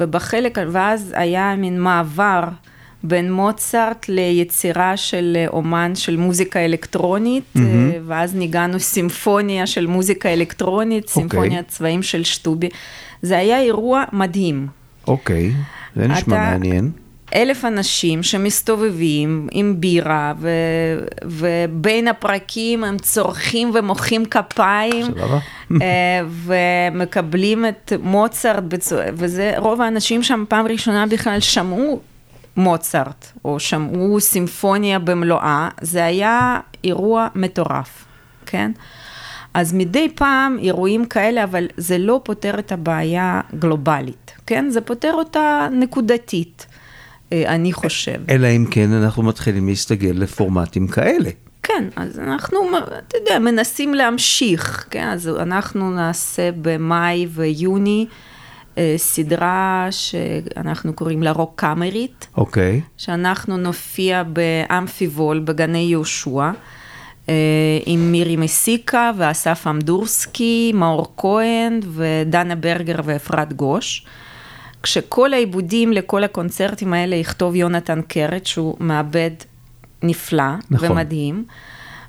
[0.00, 2.44] ובחלק, ואז היה מין מעבר
[3.02, 7.60] בין מוצרט ליצירה של אה, אומן של מוזיקה אלקטרונית, mm-hmm.
[8.06, 11.08] ואז ניגענו סימפוניה של מוזיקה אלקטרונית, okay.
[11.08, 11.22] אוקיי.
[11.22, 12.68] סימפוניה צבעים של שטובי.
[13.22, 14.66] זה היה אירוע מדהים.
[15.06, 16.00] אוקיי, okay.
[16.00, 16.90] זה נשמע אתה, מעניין.
[17.34, 20.50] אלף אנשים שמסתובבים עם בירה, ו,
[21.24, 25.06] ובין הפרקים הם צורכים ומוחאים כפיים,
[25.82, 28.64] אה, ומקבלים את מוצרט,
[29.14, 32.00] וזה, רוב האנשים שם פעם ראשונה בכלל שמעו
[32.56, 38.04] מוצרט, או שמעו סימפוניה במלואה, זה היה אירוע מטורף,
[38.46, 38.70] כן?
[39.54, 44.70] אז מדי פעם אירועים כאלה, אבל זה לא פותר את הבעיה גלובלית, כן?
[44.70, 46.66] זה פותר אותה נקודתית.
[47.32, 48.20] אה, אני חושב.
[48.28, 51.30] אלא אם כן אנחנו מתחילים להסתגל לפורמטים כאלה.
[51.62, 58.06] כן, אז אנחנו, אתה יודע, מנסים להמשיך, כן, אז אנחנו נעשה במאי ויוני
[58.78, 62.26] אה, סדרה שאנחנו קוראים לה רוק קאמרית.
[62.36, 62.80] אוקיי.
[62.84, 62.88] Okay.
[62.96, 66.50] שאנחנו נופיע באמפיבול בגני יהושע.
[67.28, 67.34] אה,
[67.86, 74.06] עם מירי מסיקה ואסף אמדורסקי, מאור כהן ודנה ברגר ואפרת גוש.
[74.82, 79.30] כשכל העיבודים לכל הקונצרטים האלה יכתוב יונתן קרת, שהוא מעבד
[80.02, 80.90] נפלא נכון.
[80.90, 81.44] ומדהים.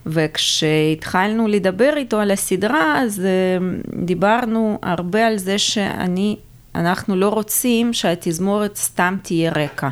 [0.06, 6.36] וכשהתחלנו לדבר איתו על הסדרה, אז uh, דיברנו הרבה על זה שאני,
[6.76, 9.90] אנחנו לא רוצים שהתזמורת סתם תהיה רקע.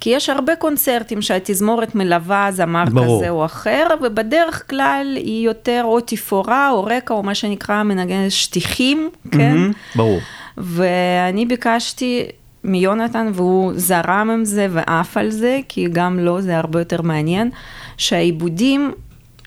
[0.00, 3.20] כי יש הרבה קונצרטים שהתזמורת מלווה זמר ברור.
[3.20, 8.30] כזה או אחר, ובדרך כלל היא יותר או תפאורה או רקע או מה שנקרא מנגנת
[8.30, 9.56] שטיחים, כן?
[9.56, 10.20] Mm-hmm, ברור.
[10.58, 12.24] ואני ביקשתי
[12.64, 17.50] מיונתן, והוא זרם עם זה ועף על זה, כי גם לו זה הרבה יותר מעניין,
[17.96, 18.92] שהעיבודים,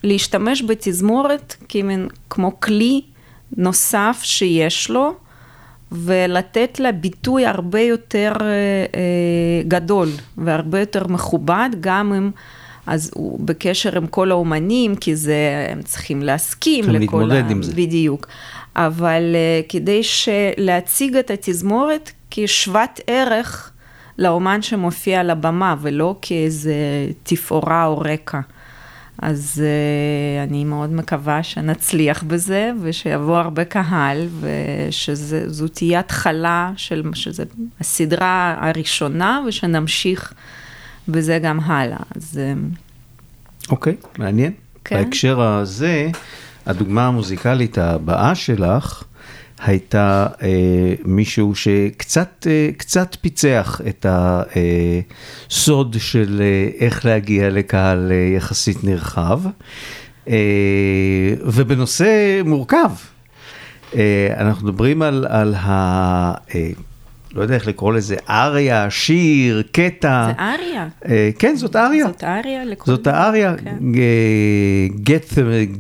[0.04, 3.02] להשתמש בתזמורת כמין, כמו כלי
[3.58, 5.14] נוסף שיש לו,
[5.92, 12.32] ולתת לה ביטוי הרבה יותר אה, אה, גדול והרבה יותר מכובד, גם אם...
[12.88, 17.50] אז הוא בקשר עם כל האומנים, כי זה, הם צריכים להסכים לכל ה...
[17.50, 17.74] עם זה.
[17.76, 18.28] בדיוק.
[18.76, 20.02] אבל אה, כדי
[20.58, 23.72] להציג את התזמורת כשוות ערך
[24.18, 26.76] לאומן שמופיע על הבמה, ולא כאיזה
[27.24, 28.40] תפאורה או רקע.
[29.22, 37.44] אז uh, אני מאוד מקווה שנצליח בזה, ושיבוא הרבה קהל, ושזו תהיה התחלה של, שזה
[37.80, 40.34] הסדרה הראשונה, ושנמשיך
[41.08, 42.00] בזה גם הלאה.
[42.16, 42.40] אז...
[42.44, 42.54] אה,
[43.70, 44.52] אוקיי, okay, מעניין.
[44.86, 45.04] כן.
[45.04, 46.10] בהקשר הזה,
[46.66, 49.04] הדוגמה המוזיקלית הבאה שלך,
[49.64, 58.36] הייתה אה, מישהו שקצת אה, קצת פיצח את הסוד של אה, איך להגיע לקהל אה,
[58.38, 59.42] יחסית נרחב,
[60.28, 60.36] אה,
[61.42, 62.92] ובנושא מורכב.
[63.96, 65.72] אה, אנחנו מדברים על, על ה...
[66.56, 66.70] אה,
[67.36, 70.28] לא יודע איך לקרוא לזה, אריה, שיר, קטע.
[70.28, 70.88] זה אריה.
[71.08, 72.06] אה, כן, זאת אריה.
[72.08, 72.92] זאת אריה לכל...
[72.92, 73.54] זאת האריה.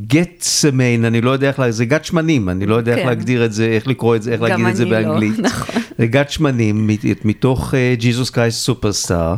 [0.07, 3.07] גטסמיין, אני לא יודע איך, זה גת שמנים, אני לא יודע איך כן.
[3.07, 5.31] להגדיר את זה, איך לקרוא את זה, איך להגיד את זה באנגלית.
[5.31, 5.81] גם אני לא, נכון.
[5.97, 6.89] זה גת שמנים,
[7.25, 9.35] מתוך ג'יזוס קרייסט סופרסטאר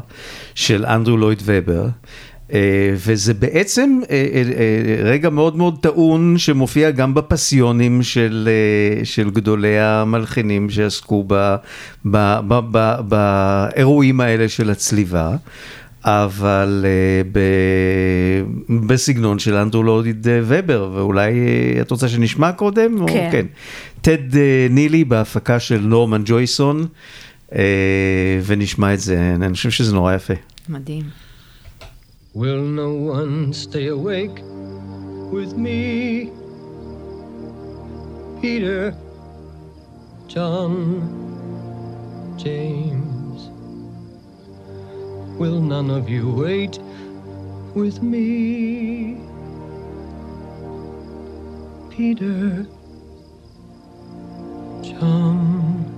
[0.56, 1.88] של אנדרו לויד ובר.
[2.54, 8.50] אה, וזה בעצם אה, אה, רגע מאוד מאוד טעון שמופיע גם בפסיונים של,
[9.04, 11.56] של גדולי המלחינים שעסקו ב,
[12.06, 15.36] ב, ב, ב, באירועים האלה של הצליבה.
[16.04, 16.86] אבל
[17.32, 17.40] ב,
[18.88, 21.34] בסגנון של אנדרו לודיד ובר, ואולי
[21.82, 22.98] את רוצה שנשמע קודם?
[22.98, 23.02] כן.
[23.02, 23.46] או, כן.
[24.02, 24.38] טד
[24.70, 26.88] נילי בהפקה של נורמן ג'ויסון,
[28.46, 30.34] ונשמע את זה, אני חושב שזה נורא יפה.
[30.70, 31.27] מדהים.
[32.38, 34.44] Will no one stay awake
[35.34, 36.30] with me?
[38.40, 38.96] Peter,
[40.28, 40.78] John,
[42.38, 43.50] James.
[45.40, 46.78] Will none of you wait
[47.74, 49.18] with me?
[51.90, 52.68] Peter,
[54.84, 55.90] John,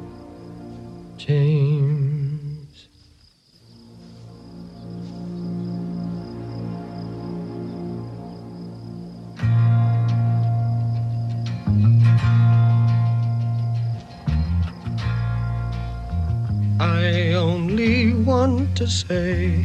[1.18, 1.59] James.
[18.90, 19.64] Say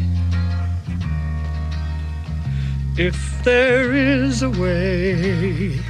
[2.97, 5.81] if there is a way,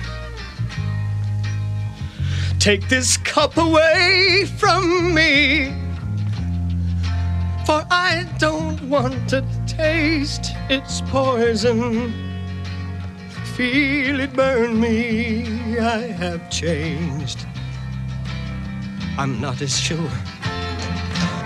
[2.58, 5.66] take this cup away from me,
[7.66, 12.12] for I don't want to taste its poison.
[13.54, 17.46] Feel it burn me, I have changed.
[19.18, 20.10] I'm not as sure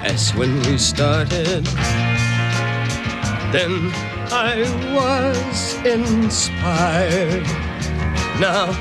[0.08, 1.64] as when we started.
[3.52, 3.92] Then
[4.32, 4.64] I
[4.96, 7.44] was inspired.
[8.40, 8.72] Now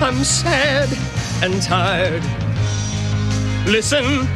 [0.00, 0.88] I'm sad
[1.42, 2.22] and tired.
[3.66, 4.28] Listen,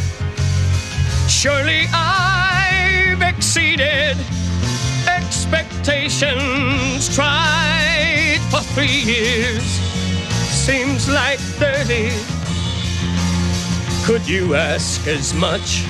[1.28, 4.16] surely I've exceeded
[5.06, 7.14] expectations.
[7.14, 9.62] Tried for three years,
[10.66, 12.39] seems like 30
[14.10, 15.82] could you ask as much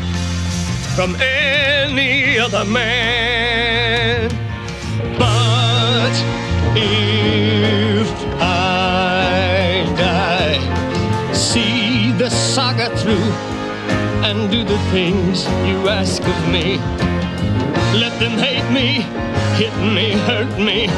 [0.94, 4.28] from any other man?
[5.18, 6.14] But
[6.76, 8.06] if
[8.38, 13.32] I die, see the saga through
[14.28, 16.76] and do the things you ask of me.
[17.98, 19.00] Let them hate me,
[19.56, 20.88] hit me, hurt me,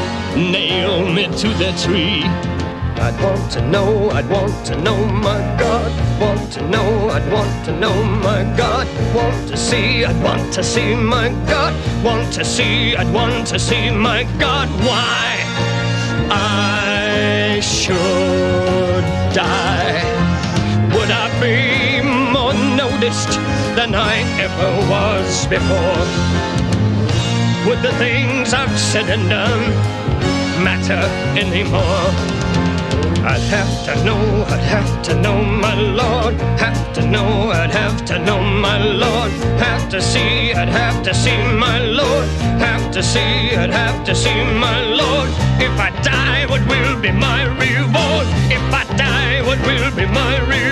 [0.51, 2.25] nail me to the tree.
[2.99, 6.02] I'd want to know, I'd want to know my God.
[6.23, 8.87] Want to know, I'd want to know my God.
[9.13, 11.75] Want to see, I'd want to see my God.
[12.05, 14.69] Want to see, I'd want to see my God.
[14.87, 15.43] Why
[16.31, 19.05] I should
[19.35, 19.99] die?
[20.95, 22.07] Would I be
[22.37, 23.33] more noticed
[23.75, 24.15] than I
[24.47, 26.05] ever was before?
[27.67, 29.65] Would the things I've said and done
[30.63, 31.03] matter
[31.37, 32.72] anymore?
[33.25, 36.35] I'd have to know, I'd have to know my Lord.
[36.59, 39.31] Have to know, I'd have to know my Lord.
[39.63, 42.27] Have to see, I'd have to see my Lord.
[42.59, 45.29] Have to see, I'd have to see my Lord.
[45.63, 48.27] If I die, what will be my reward?
[48.51, 50.72] If I die, what will be my reward?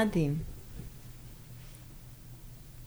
[0.00, 0.34] מדהים.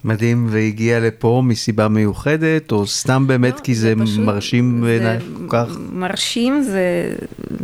[0.03, 5.19] מדהים, והגיע לפה מסיבה מיוחדת, או סתם באמת לא, כי זה, פשוט- מרשים זה בעיניי
[5.19, 5.77] כל כך?
[5.91, 7.15] מרשים, זה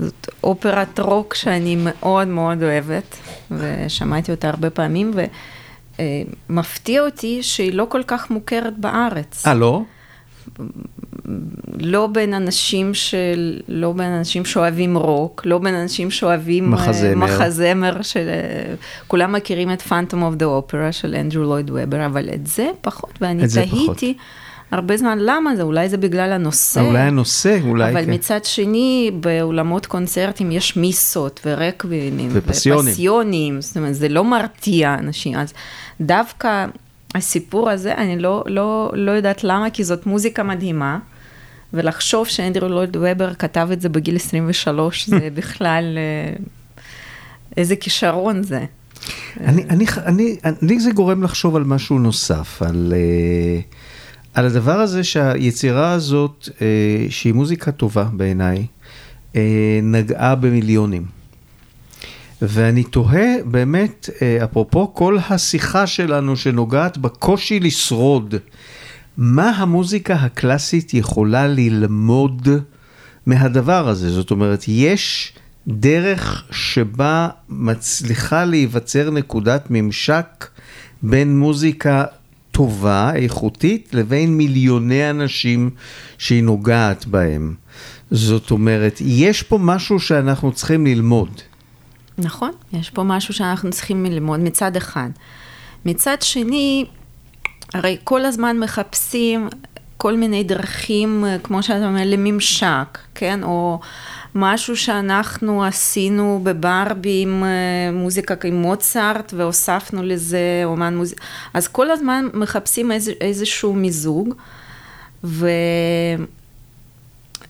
[0.02, 3.16] זאת אופרת רוק שאני מאוד מאוד אוהבת,
[3.52, 5.12] ושמעתי אותה הרבה פעמים,
[6.50, 9.48] ומפתיע אותי שהיא לא כל כך מוכרת בארץ.
[9.48, 9.82] אה, לא?
[11.80, 13.60] לא בין אנשים של...
[13.68, 16.64] לא בין אנשים שאוהבים רוק, לא בין אנשים שאוהבים...
[16.64, 17.16] אה, מחזמר.
[17.16, 18.28] מחזמר של...
[18.30, 18.74] אה,
[19.08, 23.14] כולם מכירים את Phantom of the Opera של אנדרו לויד וובר, אבל את זה פחות,
[23.22, 23.44] ואני.
[23.48, 24.14] תהיתי
[24.72, 25.62] הרבה זמן, למה זה?
[25.62, 26.82] אולי זה בגלל הנושא.
[26.82, 28.14] אולי הנושא, אולי אבל כן.
[28.14, 32.30] מצד שני, באולמות קונצרטים יש מיסות ורקווימים.
[32.34, 32.92] ופסיונים.
[32.92, 35.36] ופסיונים, זאת אומרת, זה לא מרתיע אנשים.
[35.36, 35.54] אז
[36.02, 36.66] דווקא
[37.16, 41.00] הסיפור הזה, אני לא, לא, לא יודעת למה, כי זאת מוזיקה מדהימה,
[41.74, 46.36] ולחשוב שאנדרו לויד ובר כתב את זה בגיל 23, זה בכלל, אה,
[47.58, 48.66] איזה כישרון זה.
[49.40, 53.62] אני, אני, אני, אני זה גורם לחשוב על משהו נוסף, על, אה,
[54.34, 58.66] על הדבר הזה שהיצירה הזאת, אה, שהיא מוזיקה טובה בעיניי,
[59.84, 61.21] נגעה במיליונים.
[62.42, 68.36] ואני תוהה באמת, אה, אפרופו כל השיחה שלנו שנוגעת בקושי לשרוד,
[69.18, 72.50] מה המוזיקה הקלאסית יכולה ללמוד
[73.26, 74.10] מהדבר הזה?
[74.10, 75.34] זאת אומרת, יש
[75.68, 80.48] דרך שבה מצליחה להיווצר נקודת ממשק
[81.04, 82.06] בין מוזיקה
[82.52, 85.70] טובה, איכותית, לבין מיליוני אנשים
[86.18, 87.56] שהיא נוגעת בהם.
[88.12, 91.42] זאת אומרת, יש פה משהו שאנחנו צריכים ללמוד.
[92.18, 95.10] נכון, יש פה משהו שאנחנו צריכים ללמוד מצד אחד.
[95.86, 96.86] מצד שני,
[97.74, 99.50] הרי כל הזמן מחפשים
[99.98, 103.44] כל מיני דרכים, כמו שאתה אומר, לממשק, כן?
[103.44, 103.80] או
[104.36, 111.26] משהו שאנחנו עשינו בברבי עם אה, מוזיקה עם מוצרט והוספנו לזה אומן מוזיקה.
[111.54, 114.34] אז כל הזמן מחפשים איזה, איזשהו מיזוג,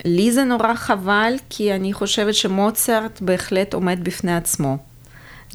[0.06, 4.78] ולי זה נורא חבל, כי אני חושבת שמוצרט בהחלט עומד בפני עצמו.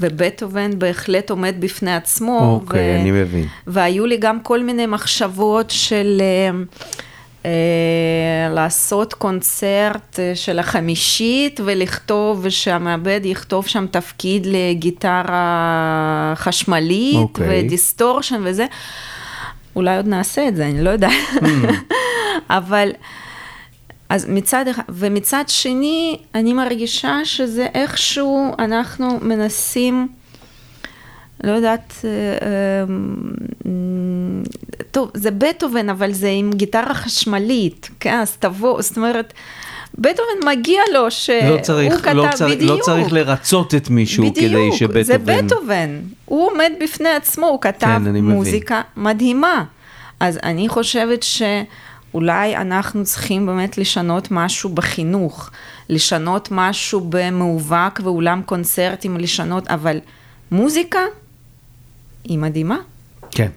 [0.00, 2.60] ובטהובן בהחלט עומד בפני עצמו.
[2.62, 3.46] אוקיי, אני מבין.
[3.66, 6.50] והיו לי גם כל מיני מחשבות של אה,
[7.46, 17.46] אה, לעשות קונצרט אה, של החמישית ולכתוב, ושהמעבד יכתוב שם תפקיד לגיטרה חשמלית אוקיי.
[17.64, 18.66] ו distortion וזה.
[19.76, 21.12] אולי עוד נעשה את זה, אני לא יודעת.
[22.50, 22.90] אבל...
[24.08, 30.08] אז מצד אחד, ומצד שני, אני מרגישה שזה איכשהו אנחנו מנסים,
[31.44, 32.84] לא יודעת, אה, אה,
[34.90, 39.32] טוב, זה בטהובן, אבל זה עם גיטרה חשמלית, כן, אז תבוא, זאת אומרת,
[39.98, 44.24] בטהובן מגיע לו שהוא לא צריך, כתב, לא, צריך, בדיוק, לא צריך לרצות את מישהו
[44.34, 45.02] כדי בדיוק, שבטהובן...
[45.02, 48.16] זה בטהובן, הוא עומד בפני עצמו, הוא כתב כן.
[48.16, 49.64] מוזיקה מדהימה.
[50.20, 51.22] אז אני חושבת
[52.16, 55.50] שאולי אנחנו צריכים באמת לשנות משהו בחינוך,
[55.88, 59.98] לשנות משהו במאובק ואולם קונצרטים, לשנות, אבל
[60.50, 61.00] מוזיקה
[62.24, 62.76] היא מדהימה.
[63.30, 63.50] כן.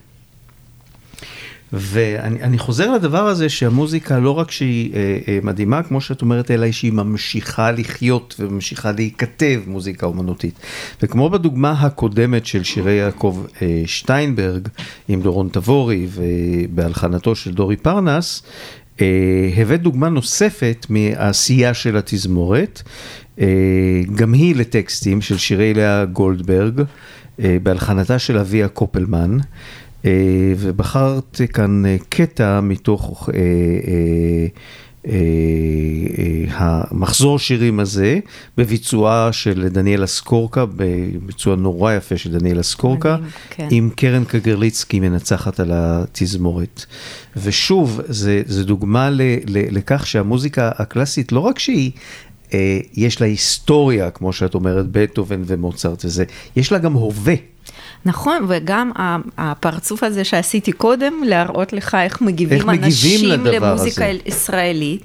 [1.74, 6.52] ואני אני חוזר לדבר הזה שהמוזיקה לא רק שהיא אה, אה, מדהימה, כמו שאת אומרת,
[6.52, 10.60] אלא שהיא ממשיכה לחיות וממשיכה להיכתב מוזיקה אומנותית.
[11.02, 14.68] וכמו בדוגמה הקודמת של שירי יעקב אה, שטיינברג
[15.08, 18.44] עם דורון תבורי ובהלחנתו של דורי פרנס,
[19.02, 22.82] אה, הבאת דוגמה נוספת מהעשייה של התזמורת,
[23.40, 23.48] אה,
[24.16, 26.82] גם היא לטקסטים של שירי לאה גולדברג,
[27.40, 29.38] אה, בהלחנתה של אביה קופלמן.
[30.06, 30.12] אה,
[30.58, 34.48] ובחרת כאן אה, קטע מתוך אה,
[36.52, 38.20] המחזור שירים הזה,
[38.58, 43.68] בביצועה של דניאלה סקורקה, בביצוע נורא יפה של דניאלה סקורקה, מדהים, כן.
[43.72, 46.86] עם קרן קגרליצקי מנצחת על התזמורת.
[47.36, 51.92] ושוב, זה, זה דוגמה ל, ל, לכך שהמוזיקה הקלאסית, לא רק שהיא...
[52.94, 56.24] יש לה היסטוריה, כמו שאת אומרת, בטהובן ומוצרט וזה,
[56.56, 57.36] יש לה גם הווה.
[58.06, 58.92] נכון, וגם
[59.38, 64.20] הפרצוף הזה שעשיתי קודם, להראות לך איך מגיבים איך מגיבים אנשים לדבר למוזיקה הזה.
[64.26, 65.04] ישראלית.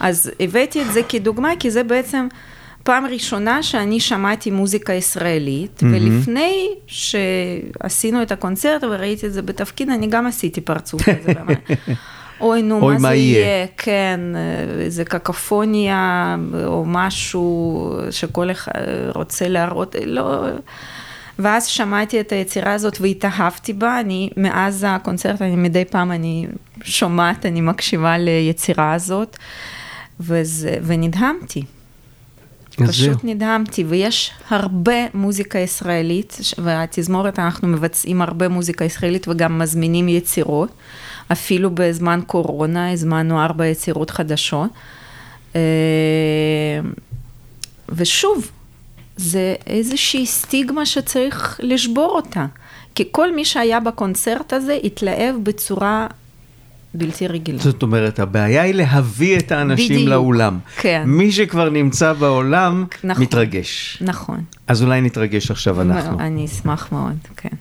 [0.00, 2.28] אז הבאתי את זה כדוגמה, כי זה בעצם
[2.82, 10.06] פעם ראשונה שאני שמעתי מוזיקה ישראלית, ולפני שעשינו את הקונצרט וראיתי את זה בתפקיד, אני
[10.06, 11.32] גם עשיתי פרצוף כזה.
[12.40, 13.46] אוי, נו, אוי, מה מה זה יהיה?
[13.46, 13.66] יהיה?
[13.76, 14.20] כן,
[14.80, 16.36] איזה קקופוניה,
[16.66, 18.72] או משהו שכל אחד
[19.14, 20.44] רוצה להראות, לא...
[21.38, 26.46] ואז שמעתי את היצירה הזאת והתאהבתי בה, אני מאז הקונצרט, אני מדי פעם אני
[26.82, 29.36] שומעת, אני מקשיבה ליצירה הזאת,
[30.20, 31.62] וזה, ונדהמתי.
[32.86, 33.24] פשוט.
[33.24, 40.70] נדהמתי, ויש הרבה מוזיקה ישראלית, והתזמורת אנחנו מבצעים הרבה מוזיקה ישראלית וגם מזמינים יצירות,
[41.32, 44.70] אפילו בזמן קורונה הזמנו ארבע יצירות חדשות.
[45.56, 45.60] אה,
[47.88, 48.50] ושוב,
[49.18, 52.46] זה איזושהי סטיגמה שצריך לשבור אותה,
[52.94, 56.06] כי כל מי שהיה בקונצרט הזה התלהב בצורה
[56.94, 57.58] בלתי רגילה.
[57.58, 60.58] זאת אומרת, הבעיה היא להביא את האנשים בדיוק, לאולם.
[60.76, 61.02] כן.
[61.06, 63.22] מי שכבר נמצא בעולם, נכון.
[63.22, 63.98] מתרגש.
[64.00, 64.40] נכון.
[64.66, 66.20] אז אולי נתרגש עכשיו אנחנו.
[66.20, 67.56] אני אשמח מאוד, כן.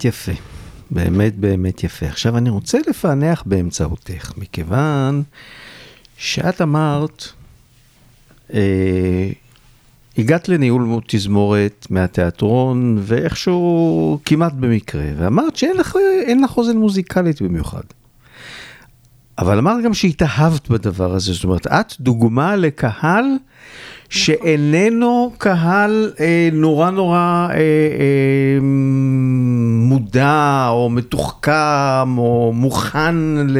[0.00, 0.32] באמת יפה.
[0.90, 2.06] באמת באמת יפה.
[2.06, 5.22] עכשיו אני רוצה לפענח באמצעותך, מכיוון
[6.16, 7.24] שאת אמרת,
[8.54, 9.30] אה,
[10.18, 15.96] הגעת לניהול תזמורת מהתיאטרון, ואיכשהו כמעט במקרה, ואמרת שאין לך,
[16.42, 17.84] לך אוזן מוזיקלית במיוחד.
[19.38, 23.24] אבל אמרת גם שהתאהבת בדבר הזה, זאת אומרת, את דוגמה לקהל
[24.10, 28.58] שאיננו קהל אה, נורא נורא אה, אה,
[29.90, 33.14] מודע או מתוחכם או מוכן,
[33.48, 33.58] ל...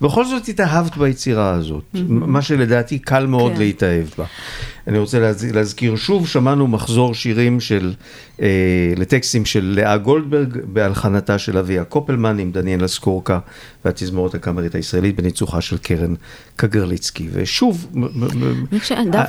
[0.00, 1.98] בכל זאת התאהבת ביצירה הזאת, mm-hmm.
[2.08, 3.58] מה שלדעתי קל מאוד כן.
[3.58, 4.24] להתאהב בה.
[4.86, 5.44] אני רוצה להז...
[5.44, 7.94] להזכיר שוב, שמענו מחזור שירים של,
[8.42, 13.38] אה, לטקסטים של לאה גולדברג בהלחנתה של אביה קופלמן עם דניאל אסקורקה
[13.84, 16.14] והתזמורת הקאמרית הישראלית בניצוחה של קרן
[16.56, 17.28] קגרליצקי.
[17.32, 17.86] ושוב,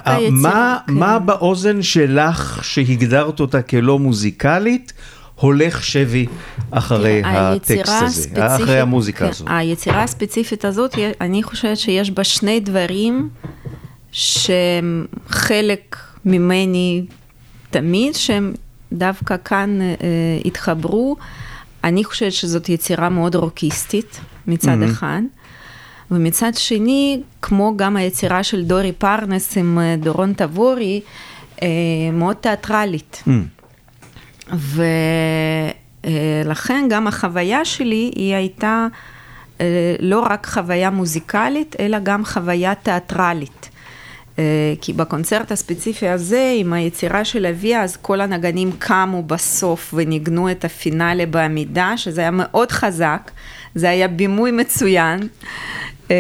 [0.05, 0.59] היצירה...
[0.60, 0.93] מה, כן.
[0.93, 4.93] מה באוזן שלך שהגדרת אותה כלא מוזיקלית?
[5.36, 6.26] הולך שבי
[6.72, 7.89] אחרי הטקסט
[8.38, 9.47] הזה, אחרי המוזיקה כן, הזאת.
[9.51, 13.30] היצירה הספציפית הזאת, אני חושבת שיש בה שני דברים
[14.12, 15.95] שהם חלק
[16.26, 17.05] ממני
[17.70, 18.53] תמיד, שהם
[18.93, 19.88] דווקא כאן אה,
[20.45, 21.16] התחברו.
[21.84, 24.91] אני חושבת שזאת יצירה מאוד רוקיסטית מצד mm-hmm.
[24.91, 25.22] אחד,
[26.12, 31.01] ומצד שני, כמו גם היצירה של דורי פרנס עם אה, דורון תבורי,
[31.62, 31.68] אה,
[32.14, 33.24] מאוד תיאטרלית.
[33.28, 33.32] Mm.
[36.05, 38.88] ולכן גם החוויה שלי היא הייתה
[39.62, 43.70] אה, לא רק חוויה מוזיקלית, אלא גם חוויה תיאטרלית.
[44.39, 50.51] אה, כי בקונצרט הספציפי הזה, עם היצירה של אביה, אז כל הנגנים קמו בסוף וניגנו
[50.51, 53.32] את הפינאלה בעמידה, שזה היה מאוד חזק,
[53.76, 55.20] זה היה בימוי מצוין.
[56.12, 56.16] אה,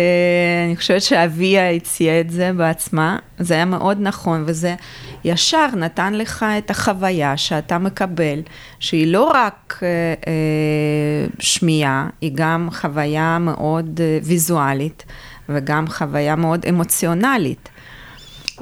[0.65, 4.75] אני חושבת שאביה הציעה את זה בעצמה, זה היה מאוד נכון, וזה
[5.23, 8.39] ישר נתן לך את החוויה שאתה מקבל,
[8.79, 15.05] שהיא לא רק אה, שמיעה, היא גם חוויה מאוד ויזואלית,
[15.49, 17.69] וגם חוויה מאוד אמוציונלית.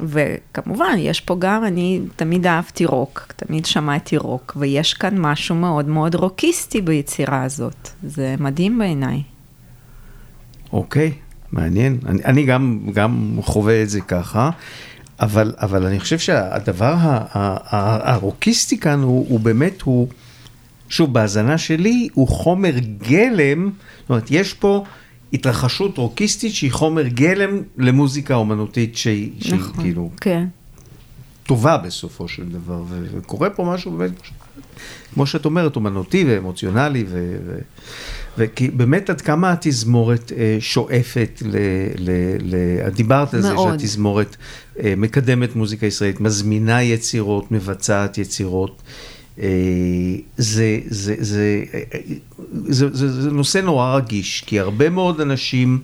[0.04, 5.88] וכמובן, יש פה גם, אני תמיד אהבתי רוק, תמיד שמעתי רוק, ויש כאן משהו מאוד
[5.88, 7.90] מאוד רוקיסטי ביצירה הזאת.
[8.04, 9.22] זה מדהים בעיניי.
[10.74, 11.12] אוקיי,
[11.52, 11.98] מעניין.
[12.06, 14.50] אני, אני גם, גם חווה את זה ככה,
[15.20, 20.08] אבל, אבל אני חושב שהדבר הרוקיסטי כאן הוא, הוא באמת, הוא,
[20.90, 24.84] שוב, בהאזנה שלי, הוא חומר גלם, זאת אומרת, יש פה...
[25.34, 30.48] התרחשות רוקיסטית שהיא חומר גלם למוזיקה אומנותית שהיא, נכון, שהיא כאילו כן.
[31.44, 34.12] טובה בסופו של דבר, וקורה פה משהו באמת,
[35.14, 37.38] כמו שאת אומרת, אומנותי ואמוציונלי, ו...
[37.46, 37.60] ו...
[38.38, 41.58] וכי באמת עד כמה התזמורת אה, שואפת ל...
[41.98, 44.36] ל, ל דיברת על זה שהתזמורת
[44.84, 48.82] אה, מקדמת מוזיקה ישראלית, מזמינה יצירות, מבצעת יצירות.
[49.40, 49.48] אה,
[50.38, 51.64] זה, זה, זה,
[52.68, 55.80] זה, זה, זה נושא נורא רגיש, כי הרבה מאוד אנשים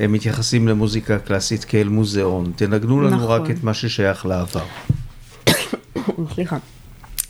[0.00, 2.52] מתייחסים למוזיקה קלאסית כאל מוזיאון.
[2.56, 3.30] תנגנו לנו נכון.
[3.30, 4.64] רק את מה ששייך לעבר.
[6.34, 6.58] סליחה.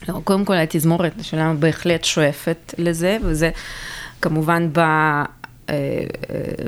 [0.09, 3.51] לא, קודם כל התזמורת שלנו בהחלט שואפת לזה, וזה
[4.25, 5.25] כמובן בא
[5.69, 5.75] אה,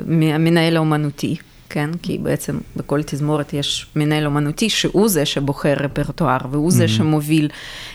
[0.05, 1.35] מהמנהל האומנותי.
[1.69, 1.89] כן?
[2.01, 6.87] כי בעצם בכל תזמורת יש מנהל אומנותי שהוא זה שבוחר רפרטואר והוא זה mm-hmm.
[6.87, 7.49] שמוביל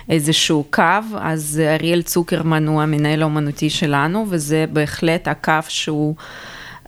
[0.09, 0.83] איזשהו קו,
[1.21, 6.15] אז אריאל צוקרמן הוא המנהל האומנותי שלנו, וזה בהחלט הקו שהוא...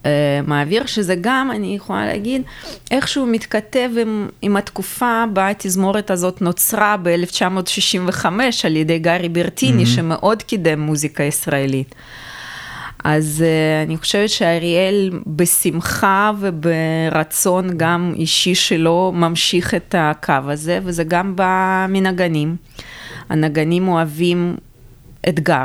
[0.05, 0.07] uh,
[0.47, 2.43] מעביר, שזה גם, אני יכולה להגיד,
[2.91, 8.27] איכשהו מתכתב עם, עם התקופה בה התזמורת הזאת נוצרה ב-1965
[8.65, 9.87] על ידי גארי ברטיני, mm-hmm.
[9.87, 11.95] שמאוד קידם מוזיקה ישראלית.
[13.05, 21.05] אז uh, אני חושבת שאריאל בשמחה וברצון גם אישי שלו ממשיך את הקו הזה, וזה
[21.05, 22.57] גם בא מנגנים.
[23.29, 24.57] הנגנים אוהבים
[25.29, 25.65] אתגר.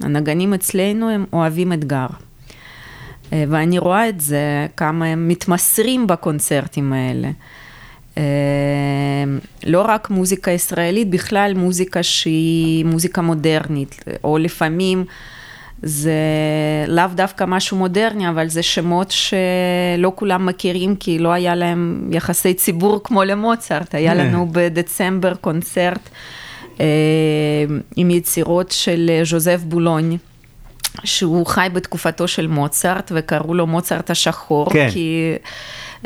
[0.00, 2.06] הנגנים אצלנו הם אוהבים אתגר.
[2.06, 7.30] Uh, ואני רואה את זה, כמה הם מתמסרים בקונצרטים האלה.
[8.14, 8.18] Uh,
[9.66, 15.04] לא רק מוזיקה ישראלית, בכלל מוזיקה שהיא מוזיקה מודרנית, או לפעמים
[15.82, 16.12] זה
[16.88, 22.54] לאו דווקא משהו מודרני, אבל זה שמות שלא כולם מכירים, כי לא היה להם יחסי
[22.54, 23.94] ציבור כמו למוצרט.
[23.94, 26.08] היה לנו בדצמבר קונצרט
[26.80, 26.86] אה,
[27.96, 30.18] עם יצירות של ז'וזף בולוני.
[31.04, 34.88] שהוא חי בתקופתו של מוצרט, וקראו לו מוצרט השחור, כן.
[34.92, 35.32] כי...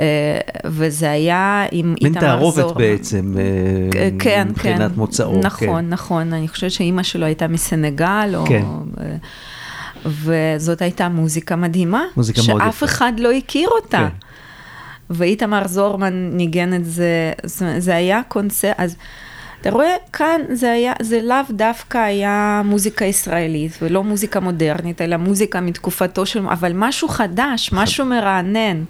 [0.01, 2.21] אה, וזה היה עם איתמר זורמן.
[2.21, 5.41] מין תערובת בעצם, אה, כן, מבחינת כן, מוצאו.
[5.43, 5.89] נכון, כן.
[5.89, 8.45] נכון, אני חושבת שאימא שלו הייתה מסנגל, או...
[8.47, 8.63] כן.
[10.05, 13.99] וזאת הייתה מוזיקה מדהימה, מוזיקה מאוד שאף אחד לא הכיר אותה.
[13.99, 14.27] כן.
[15.11, 17.33] ואיתמר זורמן ניגן את זה,
[17.79, 18.97] זה היה קונצרט, אז
[19.61, 25.17] אתה רואה, כאן זה היה, זה לאו דווקא היה מוזיקה ישראלית ולא מוזיקה מודרנית, אלא
[25.17, 28.85] מוזיקה מתקופתו של, אבל משהו חדש, משהו מרענן.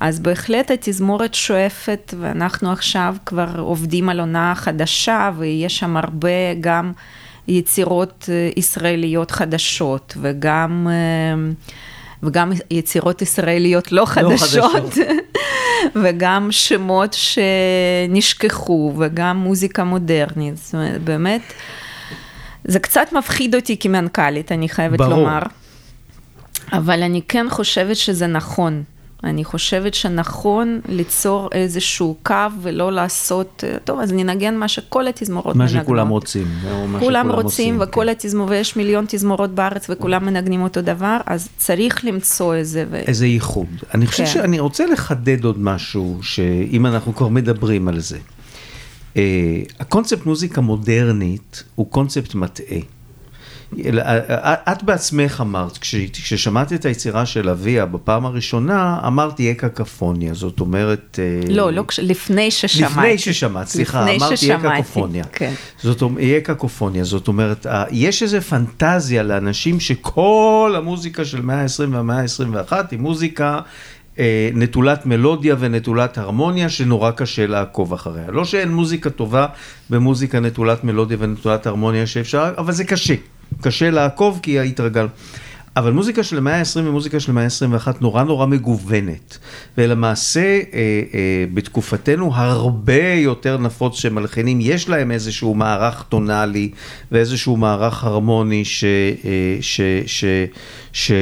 [0.00, 6.92] אז בהחלט התזמורת שואפת, ואנחנו עכשיו כבר עובדים על עונה חדשה, ויש שם הרבה גם
[7.48, 11.52] יצירות אה, ישראליות חדשות, וגם, אה,
[12.22, 14.54] וגם יצירות ישראליות לא חדשות.
[14.62, 14.94] לא חדשות.
[16.02, 17.16] וגם שמות
[18.08, 21.42] שנשכחו, וגם מוזיקה מודרנית, זאת אומרת, באמת,
[22.64, 25.10] זה קצת מפחיד אותי כמנכ"לית, אני חייבת ברור.
[25.10, 25.42] לומר.
[26.72, 28.82] אבל אני כן חושבת שזה נכון.
[29.24, 35.74] אני חושבת שנכון ליצור איזשהו קו ולא לעשות, טוב, אז ננגן מה שכל התזמורות מנגנות.
[35.74, 36.46] מה שכולם רוצים.
[36.86, 38.08] מה כולם רוצים, וכל כן.
[38.08, 42.84] התזמורות, ויש מיליון תזמורות בארץ וכולם מנגנים אותו דבר, אז צריך למצוא איזה...
[42.90, 42.96] ו...
[42.96, 43.68] איזה ייחוד.
[43.94, 44.30] אני חושב כן.
[44.30, 48.18] שאני רוצה לחדד עוד משהו, שאם אנחנו כבר מדברים על זה.
[49.14, 49.18] Uh,
[49.80, 52.78] הקונספט מוזיקה מודרנית הוא קונספט מטעה.
[54.72, 61.18] את בעצמך אמרת, כששמעתי את היצירה של אביה בפעם הראשונה, אמרת יהיה קקפוניה, זאת אומרת...
[61.22, 62.92] אה, לא, לא, לפני ששמעתי.
[62.92, 65.24] לפני ששמעת, סליחה, אמרתי יהיה קקופוניה.
[65.32, 65.52] כן.
[65.82, 71.94] זאת אומרת, יהיה קקופוניה, זאת אומרת, יש איזו פנטזיה לאנשים שכל המוזיקה של מאה ה-20
[71.94, 73.60] והמאה ה-21 היא מוזיקה...
[74.18, 78.30] אה, נטולת מלודיה ונטולת הרמוניה, שנורא קשה לעקוב אחריה.
[78.30, 79.46] לא שאין מוזיקה טובה
[79.90, 83.14] במוזיקה נטולת מלודיה ונטולת הרמוניה שאפשר, אבל זה קשה.
[83.60, 85.06] קשה לעקוב כי התרגל.
[85.78, 89.38] אבל מוזיקה של המאה ה-20 ומוזיקה של המאה ה-21 נורא נורא מגוונת.
[89.78, 90.62] ולמעשה, אה,
[91.14, 96.70] אה, בתקופתנו הרבה יותר נפוץ שמלחינים, יש להם איזשהו מערך טונאלי
[97.12, 100.24] ואיזשהו מערך הרמוני ש, אה, ש, ש,
[100.92, 101.12] ש,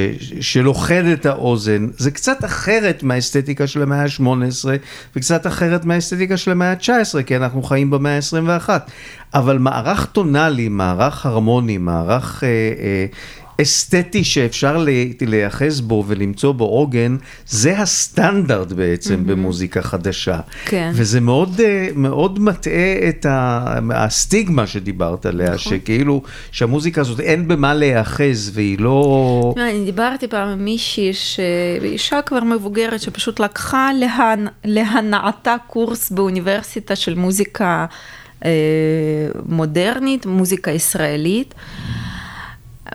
[0.41, 1.87] שלוכד את האוזן.
[1.97, 4.65] זה קצת אחרת מהאסתטיקה של המאה ה-18
[5.15, 8.69] וקצת אחרת מהאסתטיקה של המאה ה-19, כי אנחנו חיים במאה ה-21.
[9.33, 12.43] אבל מערך טונאלי, מערך הרמוני, מערך...
[12.43, 13.05] אה, אה,
[13.61, 14.85] אסתטי שאפשר
[15.21, 19.29] להיאחז בו ולמצוא בו עוגן, זה הסטנדרט בעצם mm-hmm.
[19.29, 20.39] במוזיקה חדשה.
[20.65, 20.91] כן.
[20.93, 23.25] וזה מאוד, אה, מאוד מטעה את
[23.93, 25.57] הסטיגמה שדיברת עליה, נכון.
[25.57, 29.53] שכאילו, שהמוזיקה הזאת אין במה להיאחז והיא לא...
[29.57, 31.11] אני דיברתי פעם עם מישהי,
[31.83, 34.47] אישה כבר מבוגרת, שפשוט לקחה להנ...
[34.65, 37.85] להנעתה קורס באוניברסיטה של מוזיקה
[38.45, 38.51] אה,
[39.45, 41.53] מודרנית, מוזיקה ישראלית.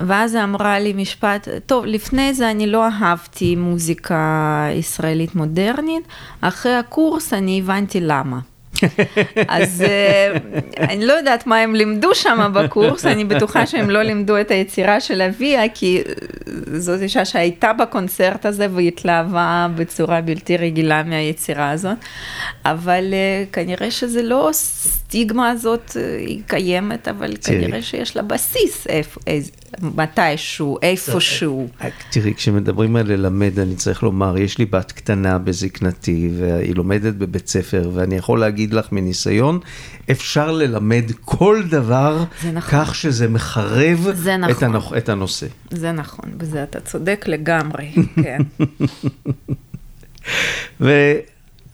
[0.00, 6.04] ואז היא אמרה לי משפט, טוב, לפני זה אני לא אהבתי מוזיקה ישראלית מודרנית,
[6.40, 8.38] אחרי הקורס אני הבנתי למה.
[9.48, 10.36] אז אה,
[10.78, 15.00] אני לא יודעת מה הם לימדו שם בקורס, אני בטוחה שהם לא לימדו את היצירה
[15.00, 16.02] של אביה, כי
[16.74, 21.98] זאת אישה שהייתה בקונצרט הזה והתלהבה בצורה בלתי רגילה מהיצירה הזאת,
[22.64, 28.86] אבל אה, כנראה שזה לא סטיגמה הזאת, אה, היא קיימת, אבל כנראה שיש לה בסיס
[28.86, 29.20] איפה,
[29.80, 31.68] מתישהו, איפשהו.
[32.10, 37.48] תראי, כשמדברים על ללמד, אני צריך לומר, יש לי בת קטנה בזקנתי, והיא לומדת בבית
[37.48, 39.58] ספר, ואני יכול להגיד לך מניסיון,
[40.10, 42.60] אפשר ללמד כל דבר, נכון.
[42.84, 44.06] כך שזה מחרב
[44.38, 44.50] נכון.
[44.50, 45.46] את, הנוח, את הנושא.
[45.70, 47.92] זה נכון, בזה אתה צודק לגמרי,
[48.22, 48.42] כן.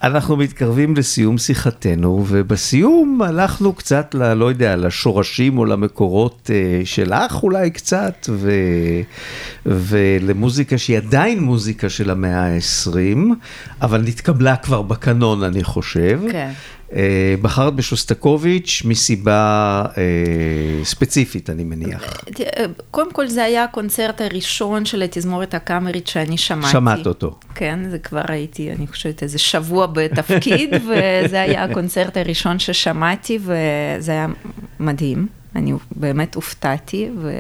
[0.03, 7.43] אנחנו מתקרבים לסיום שיחתנו, ובסיום הלכנו קצת, ל, לא יודע, לשורשים או למקורות uh, שלך
[7.43, 8.51] אולי קצת, ו,
[9.67, 13.19] ולמוזיקה שהיא עדיין מוזיקה של המאה ה-20,
[13.83, 16.21] אבל נתקבלה כבר בקנון, אני חושב.
[16.31, 16.37] כן.
[16.39, 16.53] אה,
[17.43, 22.23] בחרת בשוסטקוביץ' מסיבה אה, ספציפית, אני מניח.
[22.41, 26.73] אה, קודם כל זה היה הקונצרט הראשון של התזמורת הקאמרית שאני שמעתי.
[26.73, 27.39] שמעת אותו.
[27.55, 34.13] כן, זה כבר הייתי, אני חושבת, איזה שבוע בתפקיד, וזה היה הקונצרט הראשון ששמעתי, וזה
[34.13, 34.27] היה
[34.81, 35.27] מדהים.
[35.57, 37.31] אני באמת הופתעתי, ו...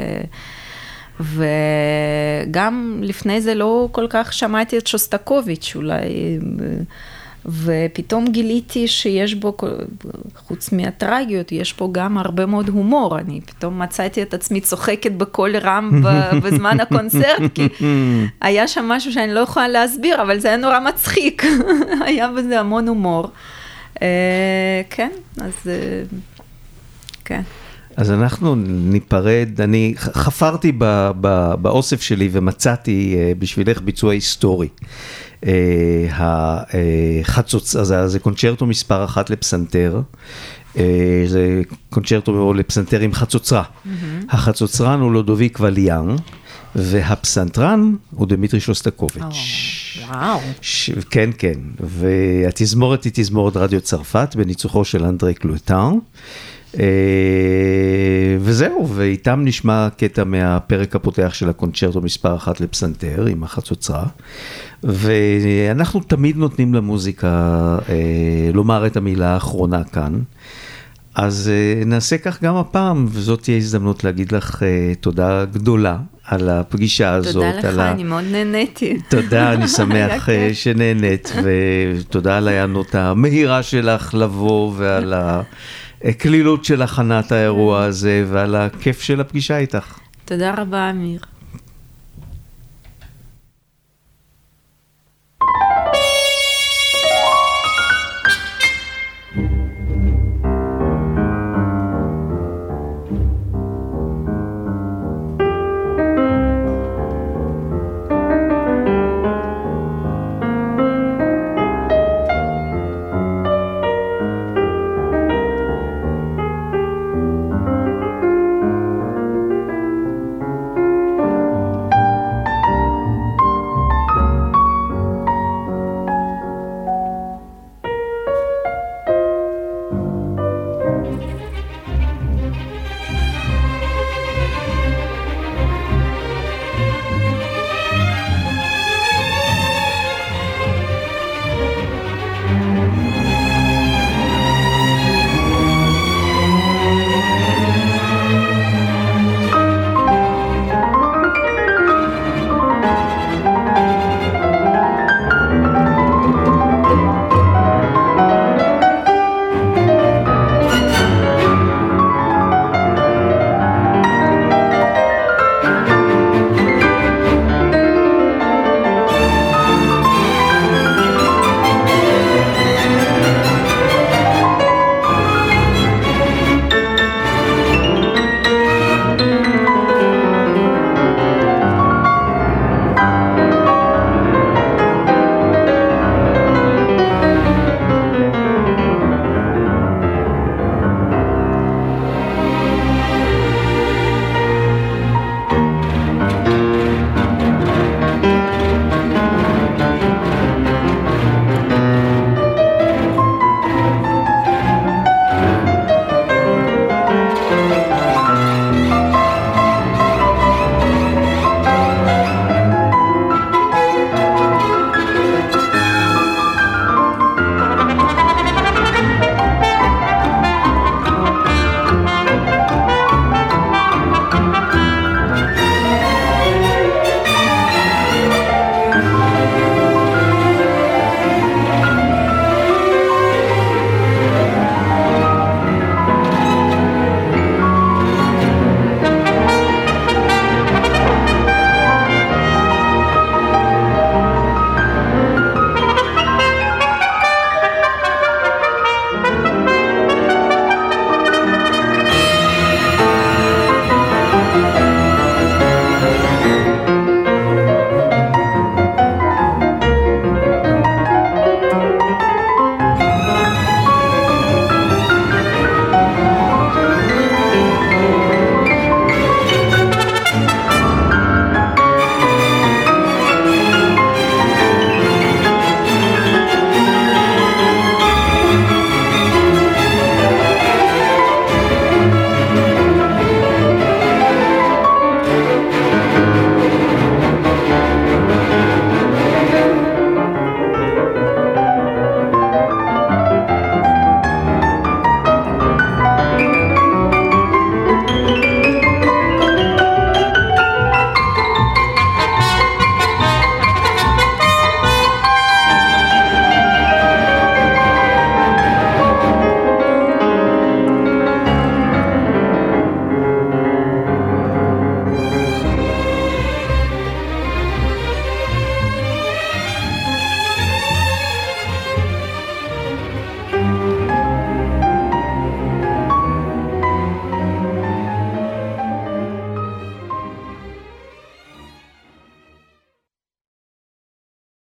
[1.21, 6.39] וגם לפני זה לא כל כך שמעתי את שוסטקוביץ', אולי...
[7.47, 9.57] ופתאום גיליתי שיש בו,
[10.37, 13.19] חוץ מהטרגיות, יש פה גם הרבה מאוד הומור.
[13.19, 16.03] אני פתאום מצאתי את עצמי צוחקת בקול רם
[16.43, 17.69] בזמן הקונצרט, כי
[18.41, 21.43] היה שם משהו שאני לא יכולה להסביר, אבל זה היה נורא מצחיק.
[22.07, 23.31] היה בזה המון הומור.
[24.03, 25.11] אה, כן,
[25.41, 26.03] אז אה,
[27.25, 27.43] כן.
[27.99, 30.73] אז אנחנו ניפרד, אני חפרתי
[31.63, 34.69] באוסף שלי ומצאתי אה, בשבילך ביצוע היסטורי.
[36.13, 37.77] החצוץ,
[38.07, 40.01] זה קונצ'רטו מספר אחת לפסנתר.
[41.27, 43.63] זה קונצ'רטו לפסנתר עם חצוצרה.
[43.63, 43.89] Mm-hmm.
[44.29, 46.17] החצוצרן הוא לודוביק וליאן,
[46.75, 49.23] והפסנתרן הוא דמיטרי שוסטקוביץ'.
[49.23, 50.41] Oh, וואו.
[50.61, 50.91] ש...
[51.11, 51.59] כן, כן.
[51.81, 55.93] והתזמורת היא תזמורת רדיו צרפת בניצוחו של אנדרי קלוטן.
[56.79, 56.81] Uh,
[58.41, 64.07] וזהו, ואיתם נשמע קטע מהפרק הפותח של הקונצ'רטו מספר אחת לפסנתר עם החצוצרה.
[64.83, 67.79] ואנחנו תמיד נותנים למוזיקה
[68.55, 70.19] לומר את המילה האחרונה כאן.
[71.15, 71.51] אז
[71.87, 74.63] נעשה כך גם הפעם, וזאת תהיה הזדמנות להגיד לך
[75.01, 77.35] תודה גדולה על הפגישה הזאת.
[77.35, 77.91] תודה לך, ה...
[77.91, 78.99] אני מאוד נהניתי.
[79.09, 85.15] תודה, אני שמח שנהנית, ותודה על ההיענות המהירה שלך לבוא ועל
[86.05, 89.99] הקלילות של הכנת האירוע הזה ועל הכיף של הפגישה איתך.
[90.25, 91.21] תודה רבה, אמיר.